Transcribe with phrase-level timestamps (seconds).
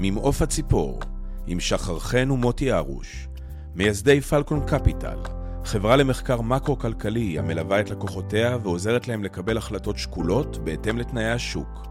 [0.00, 1.00] ממעוף הציפור,
[1.46, 3.28] עם שחר חן ומוטי ארוש,
[3.74, 5.18] מייסדי פלקון קפיטל,
[5.64, 11.86] חברה למחקר מקרו-כלכלי המלווה את לקוחותיה ועוזרת להם לקבל החלטות שקולות בהתאם לתנאי השוק.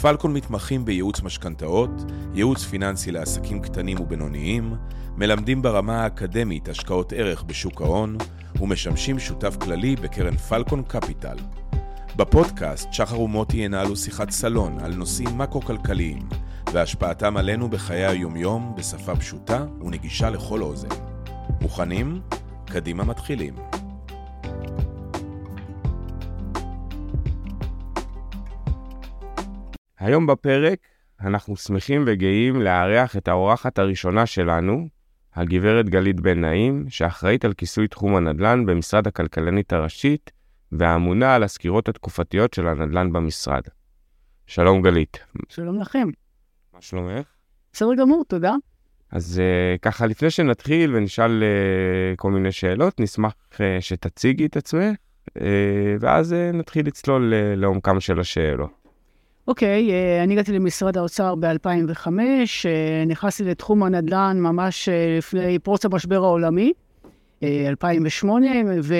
[0.00, 1.90] פלקון מתמחים בייעוץ משכנתאות,
[2.34, 4.74] ייעוץ פיננסי לעסקים קטנים ובינוניים,
[5.16, 8.16] מלמדים ברמה האקדמית השקעות ערך בשוק ההון,
[8.60, 11.36] ומשמשים שותף כללי בקרן פלקון קפיטל.
[12.16, 16.28] בפודקאסט שחר ומוטי ינהלו שיחת סלון על נושאים מקרו-כלכליים
[16.72, 20.88] והשפעתם עלינו בחיי היומיום בשפה פשוטה ונגישה לכל אוזן.
[21.60, 22.20] מוכנים?
[22.66, 23.54] קדימה מתחילים.
[29.98, 30.78] היום בפרק
[31.20, 34.88] אנחנו שמחים וגאים לארח את האורחת הראשונה שלנו,
[35.34, 40.30] הגברת גלית בן נעים, שאחראית על כיסוי תחום הנדל"ן במשרד הכלכלנית הראשית,
[40.72, 43.62] והאמונה על הסקירות התקופתיות של הנדל"ן במשרד.
[44.46, 45.18] שלום גלית.
[45.48, 46.08] שלום לכם.
[46.80, 47.26] מה שלומך?
[47.72, 48.54] בסדר גמור, תודה.
[49.12, 54.96] אז uh, ככה, לפני שנתחיל ונשאל uh, כל מיני שאלות, נשמח uh, שתציגי את עצמך,
[55.28, 55.32] uh,
[56.00, 58.70] ואז uh, נתחיל לצלול uh, לעומקם של השאלות.
[59.48, 62.08] אוקיי, okay, uh, אני הגעתי למשרד האוצר ב-2005, uh,
[63.06, 64.88] נכנסתי לתחום הנדל"ן ממש
[65.18, 66.72] לפני פרוץ המשבר העולמי,
[67.40, 68.48] uh, 2008,
[68.82, 68.94] ו...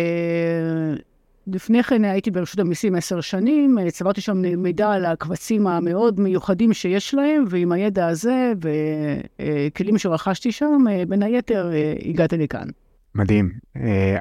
[1.54, 7.14] לפני כן הייתי ברשות המיסים עשר שנים, צברתי שם מידע על הקבצים המאוד מיוחדים שיש
[7.14, 11.70] להם, ועם הידע הזה וכלים שרכשתי שם, בין היתר
[12.08, 12.68] הגעתי לכאן.
[13.14, 13.50] מדהים.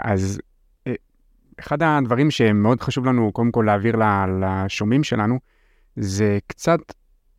[0.02, 0.40] אז
[1.60, 3.96] אחד הדברים שמאוד חשוב לנו קודם כל להעביר
[4.42, 5.40] לשומעים שלנו,
[5.96, 6.80] זה קצת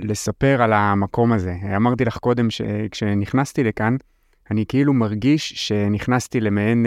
[0.01, 1.55] לספר על המקום הזה.
[1.77, 3.97] אמרתי לך קודם שכשנכנסתי לכאן,
[4.51, 6.87] אני כאילו מרגיש שנכנסתי למעין...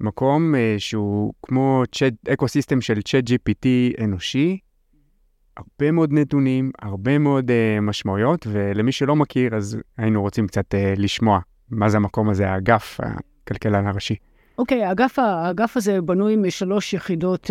[0.00, 1.82] מקום uh, שהוא כמו
[2.32, 3.66] אקו סיסטם של צ'אט GPT
[4.04, 4.58] אנושי,
[5.56, 11.00] הרבה מאוד נתונים, הרבה מאוד uh, משמעויות, ולמי שלא מכיר, אז היינו רוצים קצת uh,
[11.00, 11.38] לשמוע
[11.70, 14.14] מה זה המקום הזה, האגף, הכלכלן הראשי.
[14.58, 17.48] אוקיי, okay, האגף, האגף הזה בנוי משלוש יחידות, uh,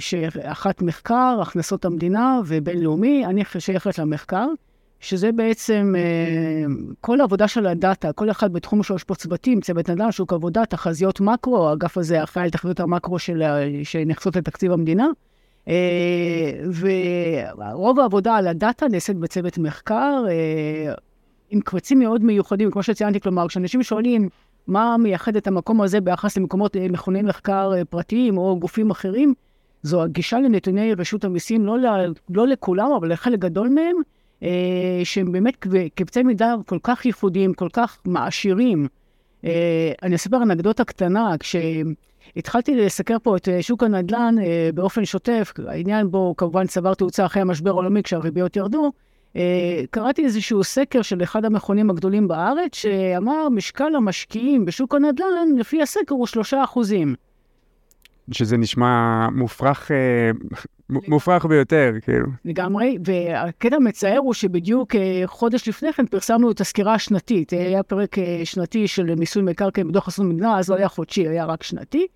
[0.00, 4.46] שאחת מחקר, הכנסות המדינה ובינלאומי, אני שייכת למחקר.
[5.00, 6.66] שזה בעצם אה,
[7.00, 10.66] כל העבודה של הדאטה, כל אחד בתחום שלו יש פה צוותים, צוות נדל"ן, שוק עבודה,
[10.66, 13.42] תחזיות מקרו, האגף הזה אחראי על תחזיות המקרו של,
[13.82, 15.06] שנכנסות לתקציב המדינה.
[15.68, 16.52] אה,
[17.70, 20.94] ורוב העבודה על הדאטה נעשית בצוות מחקר, אה,
[21.50, 24.28] עם קבצים מאוד מיוחדים, כמו שציינתי, כלומר, כשאנשים שואלים
[24.66, 29.34] מה מייחד את המקום הזה ביחס למקומות מכוני מחקר פרטיים או גופים אחרים,
[29.82, 31.76] זו הגישה לנתוני רשות המיסים, לא,
[32.30, 33.96] לא לכולם, אבל לחלק גדול מהם,
[35.04, 38.88] שהם באמת קבצי מידע כל כך ייחודיים, כל כך מעשירים.
[39.44, 45.52] אה, אני אספר אנקדוטה קטנה, כשהתחלתי לסקר פה את אה, שוק הנדל"ן אה, באופן שוטף,
[45.66, 48.92] העניין בו כמובן צבר תאוצה אחרי המשבר העולמי כשהריביות ירדו,
[49.36, 55.82] אה, קראתי איזשהו סקר של אחד המכונים הגדולים בארץ, שאמר משקל המשקיעים בשוק הנדל"ן, לפי
[55.82, 57.14] הסקר הוא שלושה אחוזים.
[58.32, 60.30] שזה נשמע מופרך, אה,
[61.08, 62.26] מופרך ביותר, כאילו.
[62.44, 67.50] לגמרי, והקטע המצער הוא שבדיוק אה, חודש לפני כן פרסמנו את הסקירה השנתית.
[67.50, 71.44] היה פרק אה, שנתי של מיסוי מקרקעין בדוח חסות מדינה, אז לא היה חודשי, היה
[71.44, 72.06] רק שנתי.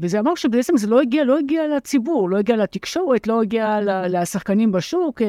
[0.00, 3.78] וזה אמר שבעצם זה לא הגיע, לא הגיע לציבור, לא הגיע לתקשורת, לא הגיע
[4.08, 5.22] לשחקנים בשוק.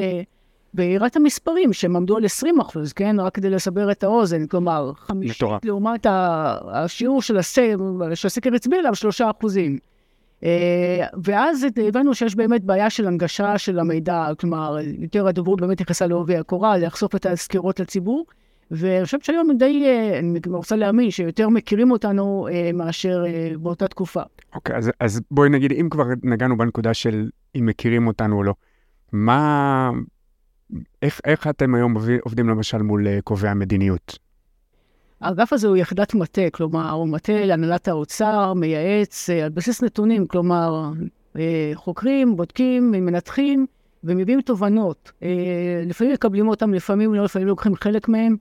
[0.74, 3.20] והראה את המספרים שהם עמדו על 20 אחוז, כן?
[3.20, 6.06] רק כדי לסבר את האוזן, כלומר, חמישית לעומת
[6.68, 9.78] השיעור של הסקר הצביע עליו 3 אחוזים.
[10.44, 16.06] אה, ואז הבנו שיש באמת בעיה של הנגשה של המידע, כלומר, יותר הדוברות באמת נכנסה
[16.06, 18.26] לעובי הקורה, לחשוף את הסקירות לציבור.
[18.70, 23.24] ואני חושבת שהיום די, אה, אני רוצה להאמין שיותר מכירים אותנו אה, מאשר
[23.58, 24.22] באותה תקופה.
[24.54, 28.42] אוקיי, okay, אז, אז בואי נגיד, אם כבר נגענו בנקודה של אם מכירים אותנו או
[28.42, 28.54] לא,
[29.12, 29.90] מה,
[31.02, 34.18] איך, איך אתם היום עובדים למשל מול קובעי המדיניות?
[35.22, 40.26] האגף הזה הוא יחידת מטה, כלומר, הוא מטה להנהלת האוצר, מייעץ אה, על בסיס נתונים,
[40.26, 40.90] כלומר,
[41.36, 43.66] אה, חוקרים, בודקים, מנתחים
[44.04, 45.12] ומביאים תובנות.
[45.22, 48.36] אה, לפעמים מקבלים אותם, לפעמים לא, לפעמים לוקחים חלק מהם.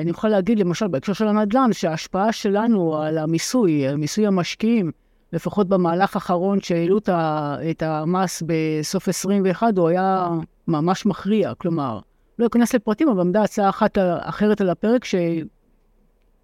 [0.00, 4.90] אני יכול להגיד, למשל, בהקשר של הנדל"ן, שההשפעה שלנו על המיסוי, מיסוי המשקיעים,
[5.32, 6.98] לפחות במהלך האחרון שהעלו
[7.70, 10.28] את המס בסוף 21, הוא היה
[10.68, 11.52] ממש מכריע.
[11.54, 11.98] כלומר,
[12.38, 15.14] לא אכנס לפרטים, אבל עמדה הצעה אחת אחרת על הפרק, ש...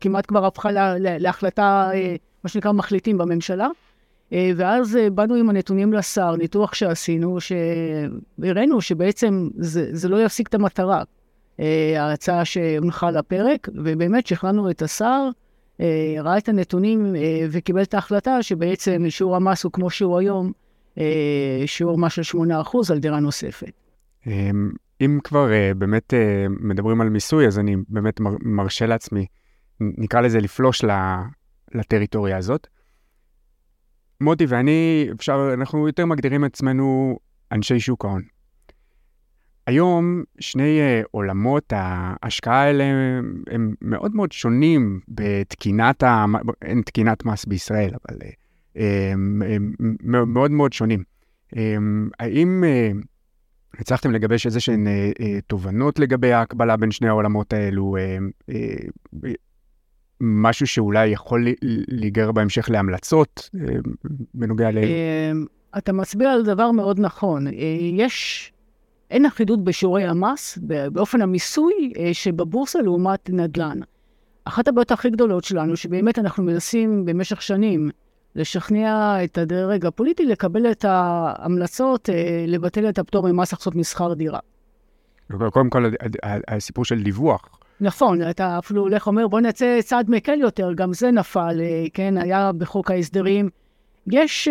[0.00, 3.68] כמעט כבר הפכה לה, להחלטה, אה, מה שנקרא, מחליטים בממשלה.
[4.32, 10.48] אה, ואז אה, באנו עם הנתונים לשר, ניתוח שעשינו, שהראינו שבעצם זה, זה לא יפסיק
[10.48, 11.02] את המטרה,
[11.96, 15.28] ההצעה שהונחה לפרק, ובאמת שכנענו את השר,
[16.18, 17.14] ראה את הנתונים
[17.50, 20.52] וקיבל את ההחלטה שבעצם שיעור המס הוא כמו שהוא היום,
[21.66, 23.72] שיעור מס של 8% על דירה נוספת.
[25.00, 26.14] אם כבר באמת
[26.48, 29.26] מדברים על מיסוי, אז אני באמת מר, מרשה לעצמי,
[29.80, 30.84] נקרא לזה לפלוש
[31.74, 32.66] לטריטוריה הזאת.
[34.20, 37.18] מוטי ואני, אפשר, אנחנו יותר מגדירים עצמנו
[37.52, 38.22] אנשי שוק ההון.
[39.66, 46.24] היום שני uh, עולמות ההשקעה האלה הם, הם מאוד מאוד שונים בתקינת, ה...
[46.62, 48.78] אין תקינת מס בישראל, אבל uh,
[49.12, 51.02] הם, הם מאוד מאוד שונים.
[51.54, 51.58] Um,
[52.20, 54.86] האם uh, הצלחתם לגבש איזה שהן
[55.46, 57.96] תובנות לגבי ההקבלה בין שני העולמות האלו?
[60.20, 61.46] משהו שאולי יכול
[61.88, 63.50] להיגר בהמשך להמלצות
[64.34, 64.78] בנוגע ל...
[65.78, 67.46] אתה מצביע על דבר מאוד נכון.
[67.92, 68.52] יש
[69.10, 70.58] אין אחידות בשיעורי המס,
[70.92, 73.80] באופן המיסוי אה, שבבורסה לעומת נדל"ן.
[74.44, 77.90] אחת הבעיות הכי גדולות שלנו, שבאמת אנחנו מנסים במשך שנים
[78.34, 84.38] לשכנע את הדרג הפוליטי לקבל את ההמלצות, אה, לבטל את הפטור ממס הכנסות משכר דירה.
[85.52, 85.90] קודם כל,
[86.48, 87.58] הסיפור של דיווח.
[87.80, 92.16] נכון, אתה אפילו הולך ואומר, בוא נצא צעד מקל יותר, גם זה נפל, אה, כן,
[92.16, 93.50] היה בחוק ההסדרים.
[94.06, 94.48] יש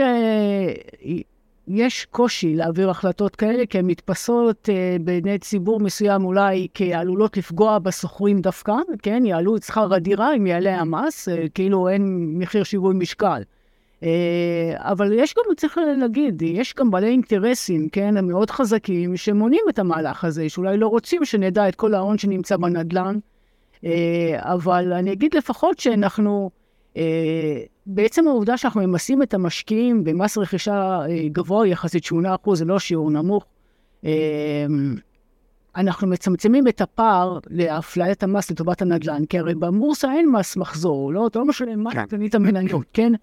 [1.68, 7.80] יש קושי להעביר החלטות כאלה, כי הן מתפסות uh, בעיני ציבור מסוים אולי כעלולות לפגוע
[7.80, 8.74] בשוכרים דווקא,
[9.04, 9.24] כן?
[9.26, 13.42] יעלו את שכר הדירה אם יעלה המס, כאילו אין מחיר שיווי משקל.
[14.06, 14.08] Uh,
[14.78, 19.80] אבל יש גם, צריך להגיד, יש גם בעלי אינטרסים, כן, הם מאוד חזקים, שמונעים את
[19.80, 23.18] המהלך הזה, שאולי לא רוצים שנדע את כל ההון שנמצא בנדל"ן,
[23.76, 23.88] uh,
[24.36, 26.50] אבל אני אגיד לפחות שאנחנו...
[26.98, 32.80] אה, בעצם העובדה שאנחנו ממסים את המשקיעים במס רכישה אה, גבוה יחסית, 8%, זה לא
[32.80, 33.46] שיעור נמוך,
[34.06, 34.66] אה,
[35.76, 41.28] אנחנו מצמצמים את הפער לאפליית המס לטובת הנדל"ן, כי הרי במורסה אין מס מחזור, לא?
[41.28, 42.06] אתה לא משלם מס כן.
[42.06, 43.14] קנית המניות, כן?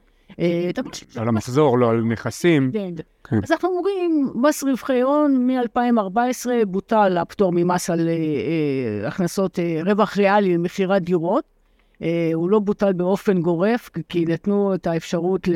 [1.16, 2.70] לא על המחזור, לא על נכסים.
[2.72, 2.94] כן.
[3.24, 3.40] כן.
[3.42, 8.08] אז אנחנו אומרים, מס רווחי הון מ-2014 בוטל הפטור ממס על
[9.06, 11.44] הכנסות רווח ריאלי למכירת דירות.
[12.02, 15.54] אה, הוא לא בוטל באופן גורף, כי נתנו את האפשרות ל...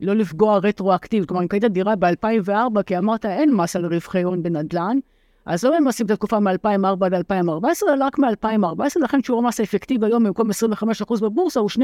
[0.00, 1.28] לא לפגוע רטרואקטיבית.
[1.28, 4.98] כלומר, אם קנית דירה ב-2004, כי אמרת אין מס על רווחי הון בנדל"ן,
[5.46, 10.06] אז לא ממסים את התקופה מ-2004 עד 2014, אלא רק מ-2014, לכן שיעור המס האפקטיבי
[10.06, 11.76] היום במקום 25% בבורסה הוא 12%,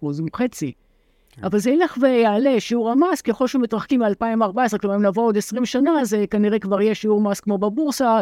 [0.00, 0.72] הוא חצי.
[1.32, 1.44] כן.
[1.44, 6.04] אבל זה ילך ויעלה, שיעור המס, ככל שמתרחקים מ-2014, כלומר, אם נבוא עוד 20 שנה,
[6.04, 8.20] זה כנראה כבר יהיה שיעור מס כמו בבורסה,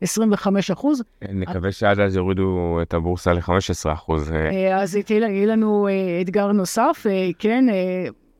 [0.00, 1.02] 25 אה, אחוז.
[1.22, 4.32] נקווה שעד אז יורידו את הבורסה ל-15 אחוז.
[4.32, 4.50] אה.
[4.50, 5.88] אה, אז יהיה לנו
[6.20, 7.06] אתגר נוסף,
[7.38, 7.64] כן.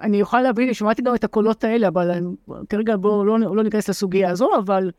[0.00, 2.10] אני יכולה להבין, שמעתי גם את הקולות האלה, אבל
[2.68, 4.90] כרגע בואו לא, לא ניכנס לסוגיה הזו, אבל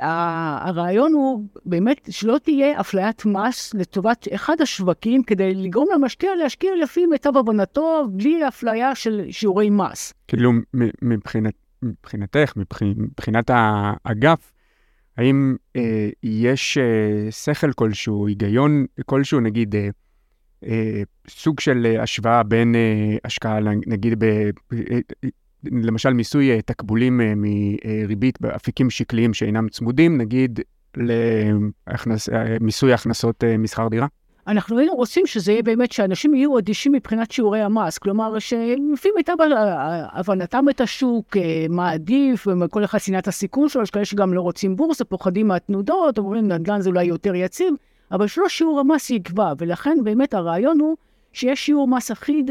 [0.00, 7.06] הרעיון הוא באמת שלא תהיה אפליית מס לטובת אחד השווקים כדי לגרום למשקיע להשקיע לפי
[7.06, 10.14] מיטב הבנתו, בלי אפליה של שיעורי מס.
[10.28, 10.52] כאילו,
[11.02, 12.52] מבחינת, מבחינתך,
[12.96, 14.52] מבחינת האגף,
[15.16, 19.88] האם אה, יש אה, שכל כלשהו, היגיון כלשהו, נגיד, אה,
[20.64, 24.98] אה, סוג של אה, השוואה בין אה, השקעה, נגיד, ב, אה,
[25.64, 30.60] למשל מיסוי אה, תקבולים אה, מריבית באפיקים שקליים שאינם צמודים, נגיד
[30.96, 34.06] למיסוי הכנסות אה, משכר דירה?
[34.46, 37.98] אנחנו היינו רוצים שזה יהיה באמת, שאנשים יהיו אדישים מבחינת שיעורי המס.
[37.98, 39.36] כלומר, שלפי מיטב
[40.12, 41.36] הבנתם את השוק,
[41.68, 46.48] מעדיף, וכל אחד צנעת הסיכון שלו, יש כאלה שגם לא רוצים בורסה, פוחדים מהתנודות, אומרים,
[46.48, 47.74] נדל"ן זה אולי יותר יציב,
[48.12, 50.96] אבל שלא שיעור המס יקבע, ולכן באמת הרעיון הוא
[51.32, 52.50] שיש שיעור מס אחיד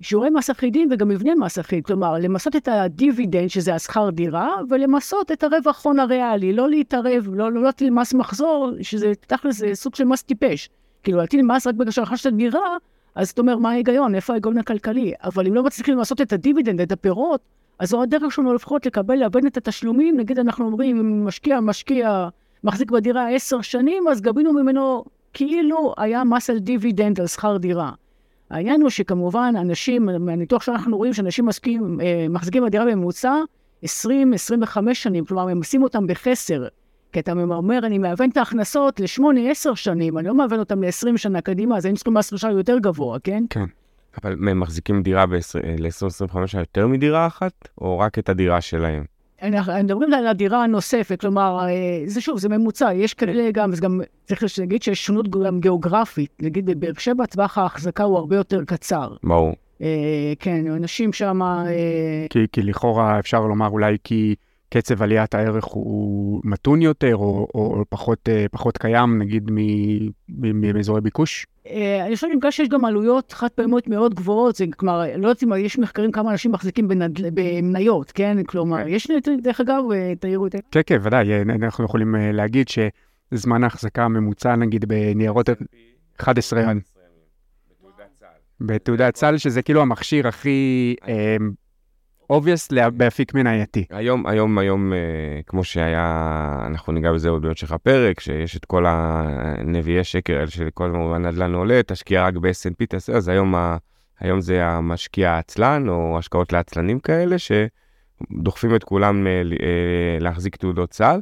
[0.00, 5.32] שיעורי מס אחידים וגם מבנה מס אחיד, כלומר, למסות את הדיבידנד, שזה השכר דירה, ולמסות
[5.32, 10.04] את הרווח הון הריאלי, לא להתערב, לא, לא להטיל מס מחזור, שזה תכל'ס סוג של
[10.04, 10.68] מס טיפש.
[11.02, 12.76] כאילו, להטיל מס רק בגלל שרכשת דירה,
[13.14, 14.14] אז אתה אומר, מה ההיגיון?
[14.14, 15.12] איפה ההיגיון הכלכלי?
[15.24, 17.40] אבל אם לא מצליחים למסות את הדיבידנד, את הפירות,
[17.78, 20.16] אז זו הדרך שלנו לפחות לקבל, להבין את התשלומים.
[20.16, 22.28] נגיד, אנחנו אומרים, אם משקיע, משקיע,
[22.64, 27.92] מחזיק בדירה עשר שנים, אז גבינו ממנו כאילו היה מס על דיבידנד, על שכר דירה.
[28.50, 33.34] העניין הוא שכמובן אנשים, מהניתוח שאנחנו רואים שאנשים מסכים, אה, מחזיקים בדירה בממוצע
[33.84, 33.86] 20-25
[34.92, 36.66] שנים, כלומר ממסים אותם בחסר.
[37.12, 41.40] כי אתה אומר, אני מהוון את ההכנסות ל-8-10 שנים, אני לא מהוון אותם ל-20 שנה
[41.40, 43.44] קדימה, אז היינו צריכים מס רכישה יותר גבוה, כן?
[43.50, 43.64] כן.
[44.22, 49.04] אבל הם מחזיקים דירה ל-20-25 שנה יותר מדירה אחת, או רק את הדירה שלהם?
[49.42, 53.80] אנחנו מדברים על הדירה הנוספת, כלומר, אה, זה שוב, זה ממוצע, יש כאלה גם, זה
[53.80, 56.30] גם צריך להגיד שיש שונות גם גיאוגרפית.
[56.42, 59.14] נגיד בבאר שבע טווח ההחזקה הוא הרבה יותר קצר.
[59.24, 59.52] ברור.
[59.82, 61.42] אה, כן, אנשים שם...
[61.42, 62.26] אה...
[62.30, 64.34] כי, כי לכאורה אפשר לומר אולי כי,
[64.70, 69.50] קצב עליית הערך הוא מתון יותר או, או פחות, אה, פחות קיים, נגיד
[70.28, 71.46] מאזורי ביקוש?
[71.66, 75.42] אה, אני חושבת בגלל שיש גם עלויות חד פעמיות מאוד גבוהות, זה כלומר, לא יודעת
[75.42, 76.88] אם יש מחקרים כמה אנשים מחזיקים
[77.34, 78.42] במניות, כן?
[78.46, 78.88] כלומר, כן.
[78.88, 79.10] יש,
[79.42, 79.82] דרך אגב,
[80.20, 80.58] תאירו את זה.
[80.70, 85.48] כן, כן, ודאי, אנחנו יכולים להגיד שזמן ההחזקה הממוצע, נגיד, בניירות
[86.20, 86.80] 11 ימים.
[88.60, 90.96] בתעודת סל, שזה כאילו המכשיר הכי
[92.32, 93.84] obvious באפיק מנייתי.
[93.90, 94.98] היום, היום, היום, אה,
[95.46, 100.68] כמו שהיה, אנחנו ניגע בזה עוד בהמשך הפרק, שיש את כל הנביאי שקר האלה של
[100.74, 103.76] כל הנדל"ן עולה, תשקיע רק ב-S&P, תעשה, אז היום, ה,
[104.20, 110.92] היום זה המשקיע העצלן, או השקעות לעצלנים כאלה, שדוחפים את כולם אה, אה, להחזיק תעודות
[110.92, 111.20] סל.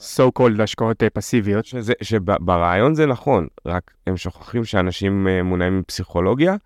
[0.00, 1.64] so called השקעות פסיביות.
[1.64, 6.56] שזה, שברעיון זה נכון, רק הם שוכחים שאנשים מונעים מפסיכולוגיה.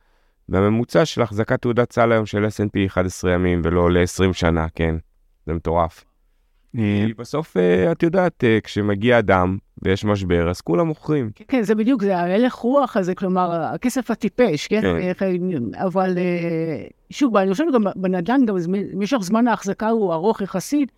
[0.50, 4.94] והממוצע של החזקת תעודת סל היום של S&P 11 ימים ולא ל-20 שנה, כן?
[5.46, 6.04] זה מטורף.
[6.78, 11.30] אה, בסוף, אה, את יודעת, אה, כשמגיע אדם ויש משבר, אז כולם מוכרים.
[11.34, 14.80] כן, כן, זה בדיוק, זה ההלך רוח הזה, כלומר, הכסף הטיפש, כן?
[14.80, 15.12] כן.
[15.74, 16.18] אבל
[17.10, 18.56] שוב, אני חושבת גם בנדל"ן, גם
[18.94, 20.92] משך זמן ההחזקה הוא ארוך יחסית.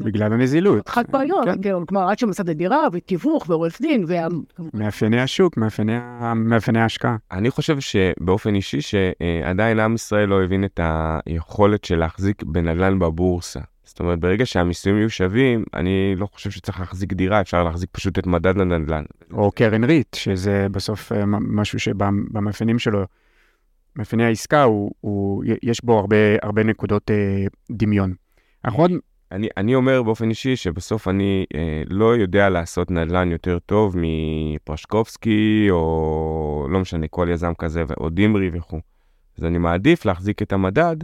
[0.00, 0.88] בגלל הנזילות.
[0.88, 1.62] חד פעמיות, כן.
[1.62, 4.26] כן, כלומר, עד שמצאת דירה, ותיווך, ועורך דין, וה...
[4.74, 5.98] מאפייני השוק, מאפייני,
[6.36, 7.16] מאפייני ההשקעה.
[7.32, 10.80] אני חושב שבאופן אישי, שעדיין עם ישראל לא הבין את
[11.26, 13.60] היכולת של להחזיק בנדל"ן בבורסה.
[13.84, 18.18] זאת אומרת, ברגע שהמיסויים יהיו שווים, אני לא חושב שצריך להחזיק דירה, אפשר להחזיק פשוט
[18.18, 19.04] את מדד הנדל"ן.
[19.32, 23.04] או קרן ריט, שזה בסוף אה, משהו שבמאפיינים שלו,
[23.96, 28.14] מאפייני העסקה, הוא, הוא, יש בו הרבה, הרבה נקודות אה, דמיון.
[28.64, 28.90] אנחנו עוד
[29.32, 35.66] אני, אני אומר באופן אישי שבסוף אני אה, לא יודע לעשות נדל"ן יותר טוב מפרשקובסקי,
[35.70, 38.80] או לא משנה, כל יזם כזה, או דימרי וכו'.
[39.38, 40.96] אז אני מעדיף להחזיק את המדד,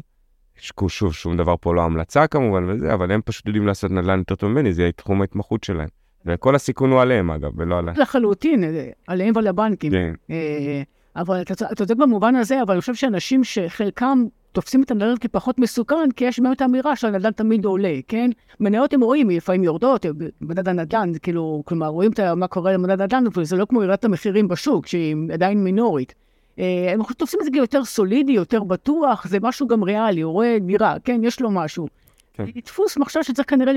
[0.88, 4.34] שוב, שום דבר פה לא המלצה כמובן וזה, אבל הם פשוט יודעים לעשות נדל"ן יותר
[4.34, 5.88] טוב ממני, זה תחום ההתמחות שלהם.
[6.26, 7.96] וכל הסיכון הוא עליהם אגב, ולא עליהם.
[8.00, 8.64] לחלוטין,
[9.06, 9.92] עליהם ועל הבנקים.
[9.92, 10.14] כן.
[10.30, 10.82] אה,
[11.16, 14.24] אבל אתה צודק במובן הזה, אבל אני חושב שאנשים שחלקם
[14.54, 18.30] תופסים את הנדל"ן כפחות מסוכן, כי יש באמת אמירה שהנדל"ן תמיד עולה, כן?
[18.60, 20.06] מניות הם רואים, לפעמים יורדות,
[20.40, 24.86] מדד הנדל"ן, כאילו, כלומר, רואים מה קורה למדד הנדל"ן, וזה לא כמו ירידת המחירים בשוק,
[24.86, 26.14] שהיא עדיין מינורית.
[26.58, 30.56] אה, הם תופסים את זה כיותר סולידי, יותר בטוח, זה משהו גם ריאלי, הוא רואה
[30.60, 31.86] דירה, כן, יש לו משהו.
[32.32, 32.44] כן.
[32.64, 33.72] דפוס מחשב שצריך כנראה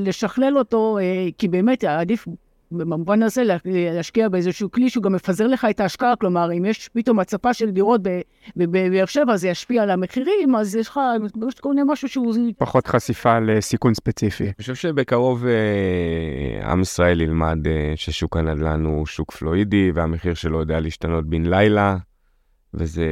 [0.00, 2.26] לשכלל אותו, אה, כי באמת עדיף
[2.72, 7.18] במובן הזה להשקיע באיזשהו כלי שהוא גם מפזר לך את ההשקעה, כלומר, אם יש פתאום
[7.18, 8.00] הצפה של דירות
[8.56, 11.00] בבאר שבע, זה ישפיע על המחירים, אז יש לך,
[11.48, 12.34] יש כל מיני משהו שהוא...
[12.58, 14.44] פחות חשיפה לסיכון ספציפי.
[14.44, 20.60] אני חושב שבקרוב אה, עם ישראל ילמד אה, ששוק הנדל"ן הוא שוק פלואידי, והמחיר שלו
[20.60, 21.96] יודע להשתנות בן לילה.
[22.74, 23.06] וזה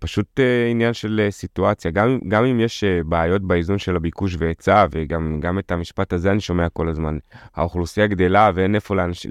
[0.00, 1.90] פשוט uh, עניין של uh, סיטואציה.
[1.90, 6.40] גם, גם אם יש uh, בעיות באיזון של הביקוש והיצע, וגם את המשפט הזה אני
[6.40, 7.18] שומע כל הזמן,
[7.54, 9.26] האוכלוסייה גדלה ואין איפה, לאנש,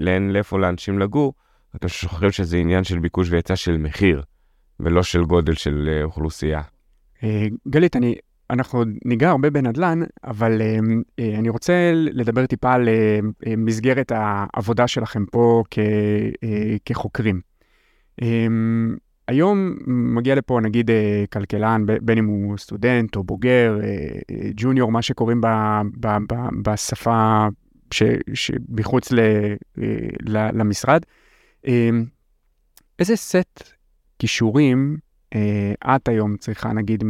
[0.52, 1.34] לאנשים לגור,
[1.76, 4.22] אתם שוכחים שזה עניין של ביקוש והיצע של מחיר,
[4.80, 6.62] ולא של גודל של אוכלוסייה.
[7.68, 8.14] גלית, אני,
[8.50, 10.62] אנחנו ניגע הרבה בנדל"ן, אבל
[11.38, 12.88] אני רוצה לדבר טיפה על
[13.56, 15.78] מסגרת העבודה שלכם פה כ,
[16.84, 17.40] כחוקרים.
[19.28, 23.88] היום מגיע לפה נגיד אה, כלכלן, בין אם הוא סטודנט או בוגר, אה,
[24.30, 25.46] אה, ג'וניור, מה שקוראים ב,
[26.00, 27.46] ב, ב, בשפה
[28.34, 29.12] שמחוץ
[30.52, 31.00] למשרד.
[32.98, 33.62] איזה סט
[34.18, 34.96] כישורים
[35.84, 37.04] את היום צריכה נגיד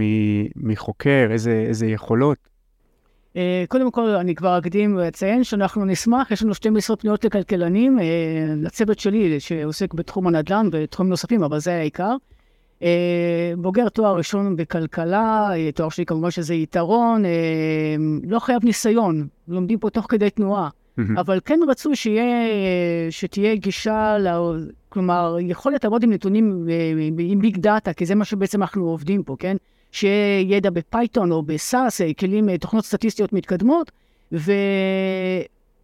[0.57, 2.49] מחוקר, איזה, איזה יכולות
[3.69, 8.05] קודם כל, אני כבר אקדים ואציין שאנחנו נשמח, יש לנו שתי משרות פניות לכלכלנים, אה,
[8.57, 12.17] לצוות שלי שעוסק בתחום הנדל"ן ותחומים נוספים, אבל זה העיקר.
[12.83, 17.23] אה, בוגר תואר ראשון בכלכלה, תואר שלי כמובן שזה יתרון,
[18.25, 20.69] לא חייב ניסיון, לומדים פה תוך כדי תנועה.
[21.17, 22.27] אבל כן רצו שיהיה,
[23.11, 24.17] שתהיה גישה,
[24.89, 26.67] כלומר, יכולת לעבוד עם נתונים,
[27.19, 29.57] עם big data, כי זה מה שבעצם אנחנו עובדים פה, כן?
[29.95, 33.91] שיהיה ידע ב Python או ב SAS, אה, כלים, אה, תוכנות סטטיסטיות מתקדמות,
[34.33, 34.53] ו...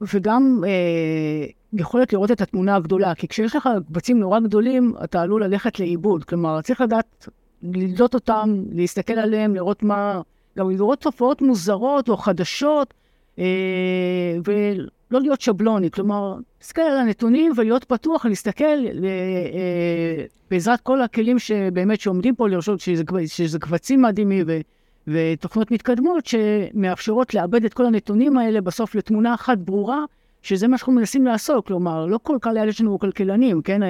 [0.01, 5.45] וגם אה, יכולת לראות את התמונה הגדולה, כי כשיש לך קבצים נורא גדולים, אתה עלול
[5.45, 6.25] ללכת לאיבוד.
[6.25, 7.29] כלומר, צריך לדעת
[7.63, 10.21] לדלות אותם, להסתכל עליהם, לראות מה...
[10.59, 12.95] גם לראות תופעות מוזרות או חדשות,
[13.39, 15.91] ולא להיות שבלוני.
[15.91, 22.49] כלומר, להסתכל על הנתונים ולהיות פתוח, להסתכל אה, אה, בעזרת כל הכלים שבאמת שעומדים פה
[22.49, 24.61] לרשות, שזה, שזה קבצים מדהימים ו,
[25.07, 30.05] ותוכנות מתקדמות שמאפשרות לעבד את כל הנתונים האלה בסוף לתמונה אחת ברורה,
[30.43, 31.67] שזה מה שאנחנו מנסים לעשות.
[31.67, 33.81] כלומר, לא כל כך לאלה שלנו כלכלנים, כן?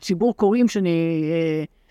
[0.00, 1.24] ציבור קוראים שאני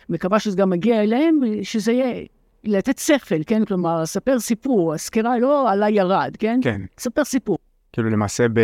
[0.10, 2.26] מקווה שזה גם מגיע אליהם, שזה יהיה
[2.64, 3.66] לתת שכל, כן?
[3.66, 6.60] כלומר, לספר סיפור, הסקירה לא עלה ירד, כן?
[6.64, 6.82] כן.
[7.00, 7.58] ספר סיפור.
[7.94, 8.60] כאילו למעשה, ב,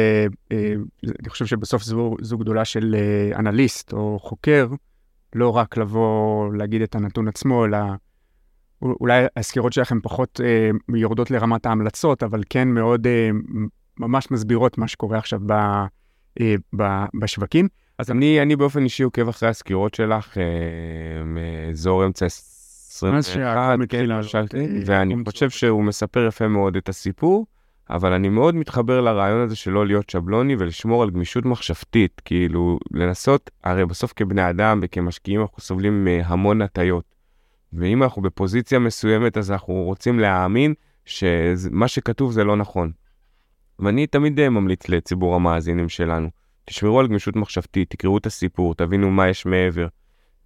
[0.52, 0.74] אה,
[1.04, 4.68] אני חושב שבסוף זו, זו גדולה של אה, אנליסט או חוקר,
[5.36, 7.78] לא רק לבוא להגיד את הנתון עצמו, אלא
[8.82, 13.30] אולי הסקירות שלכם פחות אה, יורדות לרמת ההמלצות, אבל כן מאוד אה,
[14.00, 15.52] ממש מסבירות מה שקורה עכשיו ב,
[16.42, 16.84] אה, ב,
[17.22, 17.68] בשווקים.
[17.98, 20.44] אז אני, אני באופן אישי עוקב אחרי הסקירות שלך אה,
[21.26, 22.26] מאזור אמצע
[22.94, 24.06] 21, כן,
[24.86, 27.46] ואני חושב שהוא מספר יפה מאוד את הסיפור.
[27.90, 32.80] אבל אני מאוד מתחבר לרעיון הזה של לא להיות שבלוני ולשמור על גמישות מחשבתית, כאילו
[32.92, 37.06] לנסות, הרי בסוף כבני אדם וכמשקיעים אנחנו סובלים מהמון הטיות.
[37.74, 40.74] ואם אנחנו בפוזיציה מסוימת אז אנחנו רוצים להאמין
[41.06, 42.92] שמה שכתוב זה לא נכון.
[43.80, 46.30] ואני תמיד אה, ממליץ לציבור המאזינים שלנו,
[46.66, 49.88] תשמרו על גמישות מחשבתית, תקראו את הסיפור, תבינו מה יש מעבר.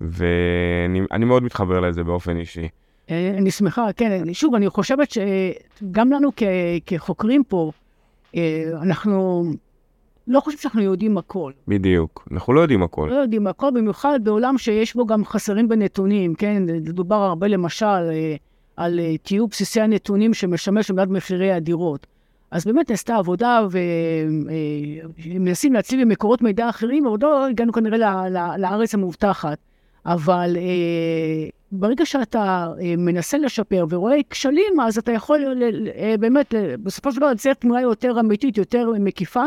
[0.02, 2.68] ואני מאוד מתחבר לזה באופן אישי.
[3.10, 6.44] אה, אני שמחה, כן, שוב, אני חושבת שגם לנו כ,
[6.86, 7.72] כחוקרים פה,
[8.36, 9.44] אה, אנחנו
[10.28, 11.52] לא חושבים שאנחנו יודעים הכל.
[11.68, 13.08] בדיוק, אנחנו לא יודעים הכל.
[13.12, 16.64] לא יודעים הכל, במיוחד בעולם שיש בו גם חסרים בנתונים, כן?
[16.80, 18.36] דובר הרבה למשל אה,
[18.78, 22.08] על תיאור בסיסי הנתונים שמשמש למדד מחירי הדירות.
[22.52, 23.68] אז באמת נעשתה עבודה
[25.26, 29.58] ומנסים להציב במקורות מידע אחרים, אבל לא הגענו כנראה לארץ המובטחת.
[30.08, 35.64] אבל אה, ברגע שאתה אה, מנסה לשפר ורואה כשלים, אז אתה יכול
[35.96, 39.44] אה, באמת, אה, בסופו של דבר, לצייר תמונה יותר אמיתית, יותר מקיפה.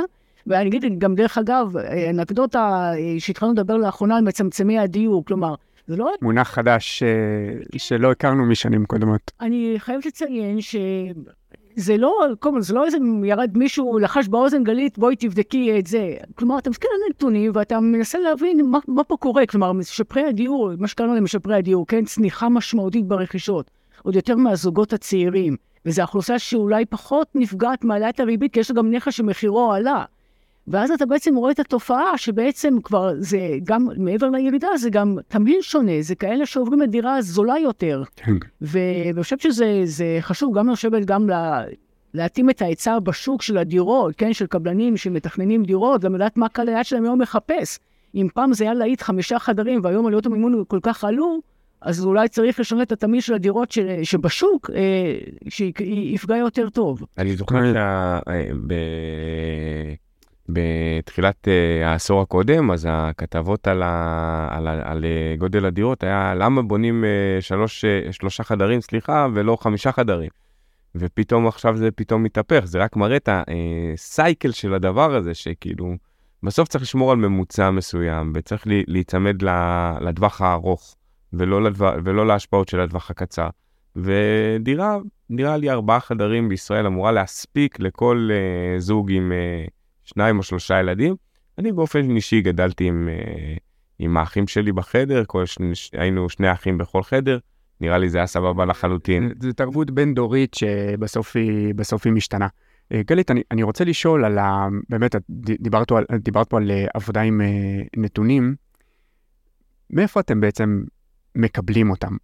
[0.47, 5.55] ואני אגיד גם, דרך אגב, אה, אנקדוטה אה, שהתחלנו לדבר לאחרונה על מצמצמי הדיור, כלומר,
[5.87, 6.13] זה לא...
[6.23, 9.31] מונח חדש אה, שלא הכרנו משנים קודמות.
[9.41, 10.77] אני חייבת לציין ש...
[11.81, 16.15] זה לא, כל זה לא איזה ירד מישהו, לחש באוזן גלית, בואי תבדקי את זה.
[16.35, 19.47] כלומר, אתה מסתכל על נתונים ואתה מנסה להבין מה, מה פה קורה.
[19.47, 23.71] כלומר, משפרי הדיור, מה שקראנו להם משפרי הדיור, כן, צניחה משמעותית ברכישות,
[24.03, 25.57] עוד יותר מהזוגות הצעירים.
[25.87, 30.05] וזו אוכלוסייה שאולי פחות נפגעת מעליית הריבית, כי יש לה גם נכס שמחירו עלה.
[30.69, 35.63] ואז אתה בעצם רואה את התופעה שבעצם כבר זה גם מעבר לירידה, זה גם תמהיל
[35.63, 38.03] שונה, זה כאלה שעוברים לדירה זולה יותר.
[38.17, 38.33] כן.
[38.61, 41.63] ואני חושבת שזה חשוב גם לשבת גם לה,
[42.15, 46.69] להתאים את ההיצע בשוק של הדירות, כן, של קבלנים שמתכננים דירות, גם לדעת מה קהל
[46.69, 47.79] היד שלהם היום מחפש.
[48.15, 51.41] אם פעם זה היה להיט חמישה חדרים והיום עלויות המימון כל כך עלו,
[51.83, 55.19] אז אולי צריך לשנות את התמהיל של הדירות של, שבשוק, אה,
[55.49, 57.05] שיפגע יותר טוב.
[57.19, 58.19] אני זוכר שה...
[60.57, 60.99] אה.
[60.99, 66.35] בתחילת uh, העשור הקודם, אז הכתבות על, ה, על, ה, על uh, גודל הדירות היה
[66.35, 70.31] למה בונים uh, שלוש, שלושה חדרים, סליחה, ולא חמישה חדרים.
[70.95, 75.95] ופתאום עכשיו זה פתאום מתהפך, זה רק מראה את הסייקל של הדבר הזה, שכאילו,
[76.43, 79.43] בסוף צריך לשמור על ממוצע מסוים, וצריך להיצמד
[80.01, 80.97] לטווח הארוך,
[81.33, 83.49] ולא, לדבר, ולא להשפעות של הטווח הקצר.
[83.97, 84.99] ודירה,
[85.31, 89.33] נראה לי ארבעה חדרים בישראל אמורה להספיק לכל uh, זוג עם...
[89.33, 89.71] Uh,
[90.15, 91.17] שניים או שלושה ילדים.
[91.59, 93.55] אני באופן אישי גדלתי עם, אה,
[93.99, 97.39] עם האחים שלי בחדר, כל שני, היינו שני אחים בכל חדר,
[97.81, 99.33] נראה לי זה היה סבבה לחלוטין.
[99.41, 102.49] זו תרבות בין-דורית שבסוף היא, היא משתנה.
[102.93, 104.69] אה, גלית, אני, אני רוצה לשאול על ה...
[104.89, 105.17] באמת,
[105.61, 107.41] דיברת, על, דיברת פה על אה, עבודה עם
[107.97, 108.55] נתונים.
[109.91, 110.83] מאיפה אתם בעצם
[111.35, 112.17] מקבלים אותם?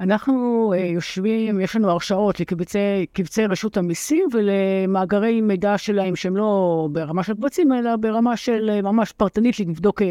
[0.00, 7.22] אנחנו uh, יושבים, יש לנו הרשאות לקבצי רשות המיסים ולמאגרי מידע שלהם שהם לא ברמה
[7.22, 10.08] של קבצים, אלא ברמה של uh, ממש פרטנית לבדוק uh, uh,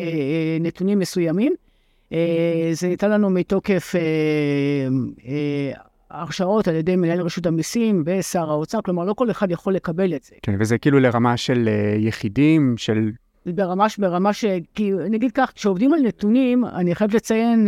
[0.64, 1.54] נתונים מסוימים.
[2.10, 2.16] Uh,
[2.74, 5.80] זה ניתן לנו מתוקף uh, uh,
[6.12, 10.24] הרשאות על ידי מנהל רשות המיסים ושר האוצר, כלומר לא כל אחד יכול לקבל את
[10.24, 10.36] זה.
[10.42, 13.12] כן, וזה כאילו לרמה של uh, יחידים, של...
[13.46, 14.46] ברמה, ברמה ש...
[14.74, 17.68] כי נגיד כך, כשעובדים על נתונים, אני חייב לציין...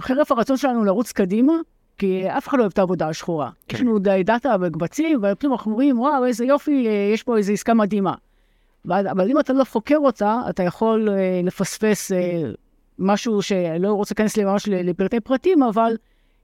[0.00, 1.52] חרף הרצון שלנו לרוץ קדימה,
[1.98, 3.50] כי אף אחד לא אוהב את העבודה השחורה.
[3.68, 3.76] כן.
[3.76, 7.74] יש לנו דאטה בקבצים, ופתאום אנחנו אומרים, וואו, איזה יופי, אה, יש פה איזו עסקה
[7.74, 8.14] מדהימה.
[8.86, 12.42] אבל אם אתה לא חוקר אותה, אתה יכול אה, לפספס אה,
[12.98, 15.96] משהו שלא רוצה להיכנס ממש לפרטי פרטים, אבל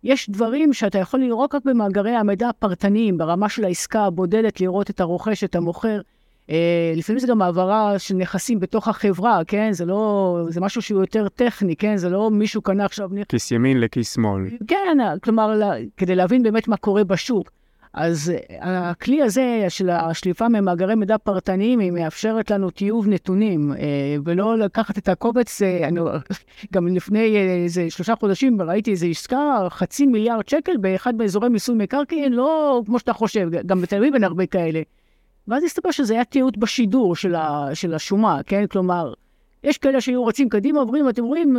[0.05, 5.01] יש דברים שאתה יכול לראות רק במאגרי המידע הפרטניים, ברמה של העסקה הבודדת, לראות את
[5.01, 6.01] הרוכש, את המוכר.
[6.51, 9.73] אה, לפעמים זה גם העברה של נכסים בתוך החברה, כן?
[9.73, 11.97] זה לא, זה משהו שהוא יותר טכני, כן?
[11.97, 13.11] זה לא מישהו קנה עכשיו...
[13.29, 14.43] כיס ימין לכיס שמאל.
[14.69, 15.61] כן, כלומר,
[15.97, 17.51] כדי להבין באמת מה קורה בשוק.
[17.95, 24.17] אז אה, הכלי הזה של השליפה ממאגרי מידע פרטניים, היא מאפשרת לנו טיוב נתונים, אה,
[24.25, 26.01] ולא לקחת את הקובץ, אני,
[26.73, 32.33] גם לפני איזה שלושה חודשים ראיתי איזו עסקה, חצי מיליארד שקל באחד מאזורי מיסוי מקרקעין,
[32.33, 34.83] לא כמו שאתה חושב, גם בתל אביב אין הרבה כאלה.
[35.49, 38.67] ואז הסתבר שזה היה תיעוד בשידור של, ה, של השומה, כן?
[38.67, 39.13] כלומר,
[39.65, 41.57] יש כאלה שהיו רצים קדימה, אומרים, אתם רואים,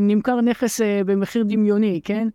[0.00, 2.28] נמכר נכס במחיר דמיוני, כן?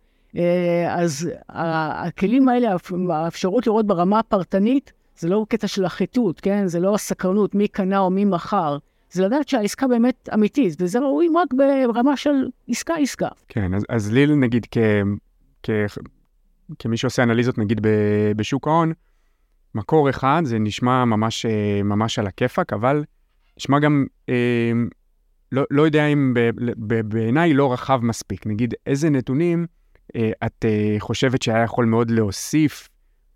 [0.88, 2.76] אז הכלים האלה,
[3.10, 6.66] האפשרות לראות ברמה הפרטנית, זה לא קטע של החיטוט, כן?
[6.66, 8.78] זה לא הסקרנות, מי קנה או מי מכר.
[9.10, 13.28] זה לדעת שהעסקה באמת אמיתית, וזה רואים רק ברמה של עסקה-עסקה.
[13.48, 14.78] כן, אז, אז לי נגיד כ,
[15.62, 15.70] כ,
[16.78, 17.80] כמי שעושה אנליזות נגיד
[18.36, 18.92] בשוק ההון,
[19.74, 21.46] מקור אחד זה נשמע ממש,
[21.84, 23.04] ממש על הכיפאק, אבל
[23.58, 24.72] נשמע גם, אה,
[25.52, 26.34] לא, לא יודע אם
[27.04, 28.46] בעיניי לא רחב מספיק.
[28.46, 29.66] נגיד, איזה נתונים
[30.16, 32.88] אה, את אה, חושבת שהיה יכול מאוד להוסיף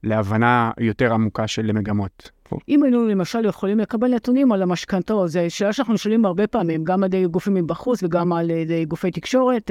[0.03, 2.31] להבנה יותר עמוקה של מגמות.
[2.69, 7.03] אם היינו למשל יכולים לקבל נתונים על המשכנתאות, זו שאלה שאנחנו שואלים הרבה פעמים, גם
[7.03, 9.71] על ידי גופים מבחוץ וגם על ידי גופי תקשורת.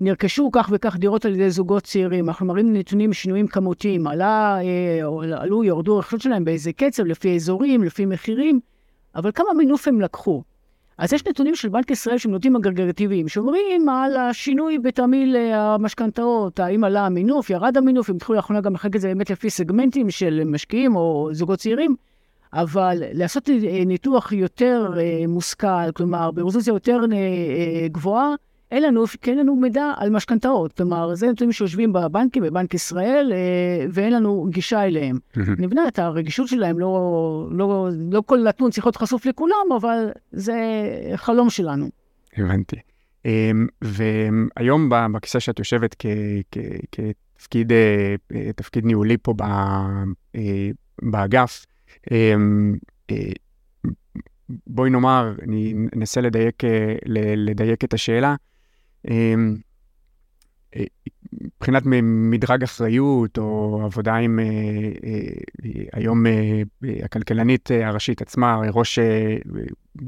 [0.00, 5.40] נרכשו כך וכך דירות על ידי זוגות צעירים, אנחנו מראים נתונים שינויים כמותיים, עלה, אה,
[5.40, 8.60] עלו, ירדו הרכישות שלהם באיזה קצב, לפי אזורים, לפי מחירים,
[9.14, 10.42] אבל כמה מינוף הם לקחו?
[10.98, 16.60] אז יש נתונים של בנק ישראל שהם נותנים אגרגטיביים, שאומרים על השינוי בתמהיל אה, המשכנתאות,
[16.60, 20.10] האם עלה המינוף, ירד המינוף, הם התחילו לאחרונה גם לחלק את זה באמת לפי סגמנטים
[20.10, 21.96] של משקיעים או זוגות צעירים,
[22.52, 24.92] אבל לעשות אה, ניתוח יותר
[25.28, 27.00] מושכל, כלומר ברזולוציה יותר
[27.86, 28.34] גבוהה,
[28.70, 30.72] אין לנו, כי אין לנו מידע על משכנתאות.
[30.72, 35.18] כלומר, זה נתונים שיושבים בבנקים, בבנק ישראל, אה, ואין לנו גישה אליהם.
[35.58, 40.56] נבנה את הרגישות שלהם, לא, לא, לא כל נתון צריך להיות חשוף לכולם, אבל זה
[41.16, 41.90] חלום שלנו.
[42.36, 42.76] הבנתי.
[43.24, 45.96] אמ, והיום בכיסא שאת יושבת
[46.92, 49.34] כתפקיד אה, אה, תפקיד ניהולי פה
[51.02, 51.66] באגף,
[52.10, 52.76] אמ,
[54.66, 56.62] בואי נאמר, אני אנסה לדייק,
[57.36, 58.34] לדייק את השאלה.
[59.08, 59.56] אמ,
[60.76, 60.84] אה,
[61.32, 64.44] מבחינת מדרג אחריות או עבודה עם אה,
[65.04, 66.24] אה, היום
[67.02, 68.98] הכלכלנית הראשית עצמה, ראש,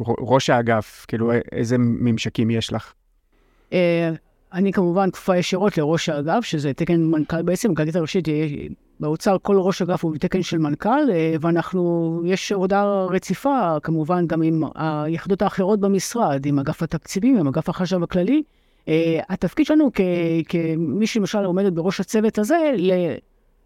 [0.00, 2.92] ראש האגף, כאילו איזה ממשקים יש לך?
[4.52, 8.28] אני כמובן כפופה ישירות לראש האגף, שזה תקן מנכ"ל בעצם, מנכ"לית הראשית,
[9.00, 11.10] באוצר כל ראש אגף הוא בתקן של מנכ"ל,
[11.40, 17.68] ואנחנו, יש עבודה רציפה כמובן גם עם היחידות האחרות במשרד, עם אגף התקציבים, עם אגף
[17.68, 18.42] החשב הכללי.
[18.86, 18.90] Uh,
[19.28, 19.90] התפקיד שלנו
[20.48, 22.92] כמי שלמשל עומדת בראש הצוות הזה, ל,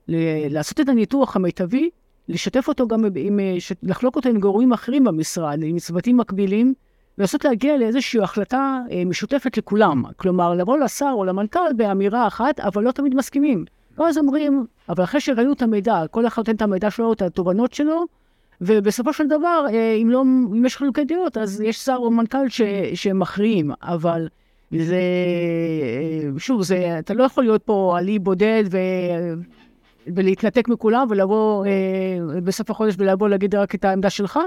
[0.08, 0.16] ל,
[0.54, 1.90] לעשות את הניתוח המיטבי,
[2.28, 3.40] לשתף אותו גם עם,
[3.82, 6.74] לחלוק אותו עם גורמים אחרים במשרד, עם צוותים מקבילים,
[7.18, 10.04] ולנסות להגיע לאיזושהי החלטה uh, משותפת לכולם.
[10.16, 13.64] כלומר, לבוא לשר או למנכ"ל באמירה אחת, אבל לא תמיד מסכימים.
[13.98, 17.72] ואז אומרים, אבל אחרי שראינו את המידע, כל אחד נותן את המידע שלו, את התובנות
[17.72, 18.04] שלו,
[18.60, 22.48] ובסופו של דבר, אה, אם, לא, אם יש חילוקי דעות, אז יש שר או מנכ"ל
[22.48, 22.62] ש,
[22.94, 24.28] שמכריעים, אבל...
[24.70, 25.00] זה,
[26.38, 28.78] שוב, זה, אתה לא יכול להיות פה עלי בודד ו...
[30.06, 34.38] ולהתנתק מכולם ולבוא אה, בסוף החודש ולבוא להגיד רק את העמדה שלך,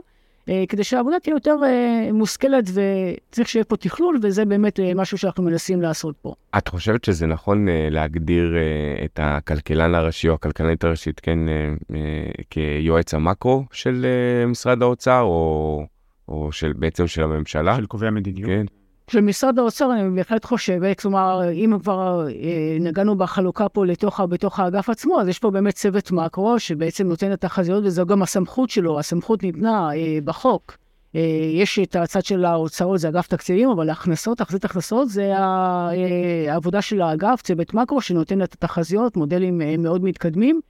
[0.50, 5.18] אה, כדי שהעבודה תהיה יותר אה, מושכלת וצריך שיהיה פה תכלול, וזה באמת אה, משהו
[5.18, 6.34] שאנחנו מנסים לעשות פה.
[6.58, 11.74] את חושבת שזה נכון אה, להגדיר אה, את הכלכלן הראשי או הכלכלנית הראשית, כן, אה,
[11.96, 15.86] אה, כיועץ המקרו של אה, משרד האוצר, או,
[16.28, 17.76] או של, בעצם של הממשלה?
[17.76, 18.50] של קובעי המדיניות.
[18.50, 18.66] כן.
[19.12, 24.60] של משרד האוצר, אני בהחלט חושבת, כלומר, אם כבר אה, נגענו בחלוקה פה לתוך, בתוך
[24.60, 28.70] האגף עצמו, אז יש פה באמת צוות מקרו שבעצם נותן את התחזיות, וזו גם הסמכות
[28.70, 30.78] שלו, הסמכות ניתנה אה, בחוק.
[31.16, 31.22] אה,
[31.54, 37.02] יש את הצד של ההוצאות, זה אגף תקציבים, אבל ההכנסות, תחזית הכנסות, זה העבודה של
[37.02, 40.62] האגף, צוות מקרו, שנותן את התחזיות, מודלים מאוד מתקדמים.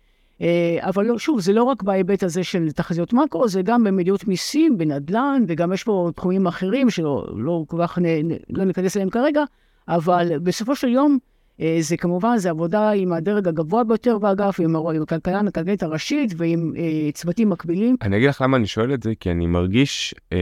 [0.41, 4.28] אה, אבל לא, שוב, זה לא רק בהיבט הזה של תחזיות מקרו, זה גם במדיניות
[4.28, 8.04] מיסים, בנדל"ן, וגם יש פה תחומים אחרים שלא לא כל כך נ,
[8.50, 9.43] לא ניכנס אליהם כרגע,
[9.88, 11.17] אבל בסופו של יום,
[11.62, 16.73] אה, זה כמובן, זה עבודה עם הדרג הגבוה ביותר באגף, עם, הכלכלן הכלכלית הראשית ועם
[16.78, 17.95] אה, צוותים מקבילים.
[18.02, 20.38] אני אגיד לך למה אני שואל את זה, כי אני מרגיש, אה,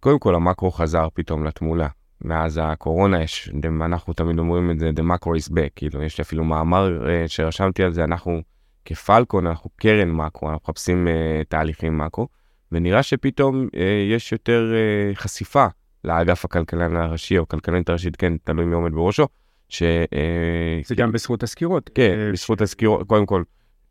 [0.00, 1.88] קודם כל המקרו חזר פתאום לתמונה.
[2.24, 6.22] מאז הקורונה יש, אנחנו תמיד אומרים את זה, the macro is back, כאילו יש לי
[6.22, 8.42] אפילו מאמר uh, שרשמתי על זה, אנחנו
[8.84, 12.28] כפלקון, אנחנו קרן מקרו, אנחנו מחפשים uh, תהליכים מקרו,
[12.72, 13.78] ונראה שפתאום uh,
[14.14, 15.66] יש יותר uh, חשיפה
[16.04, 19.28] לאגף הכלכלן הראשי או כלכלנית הראשית, כן, תלוי מי עומד בראשו,
[19.68, 19.82] ש...
[19.82, 21.90] Uh, זה גם בזכות הסקירות.
[21.94, 23.42] כן, בזכות הסקירות, קודם כל,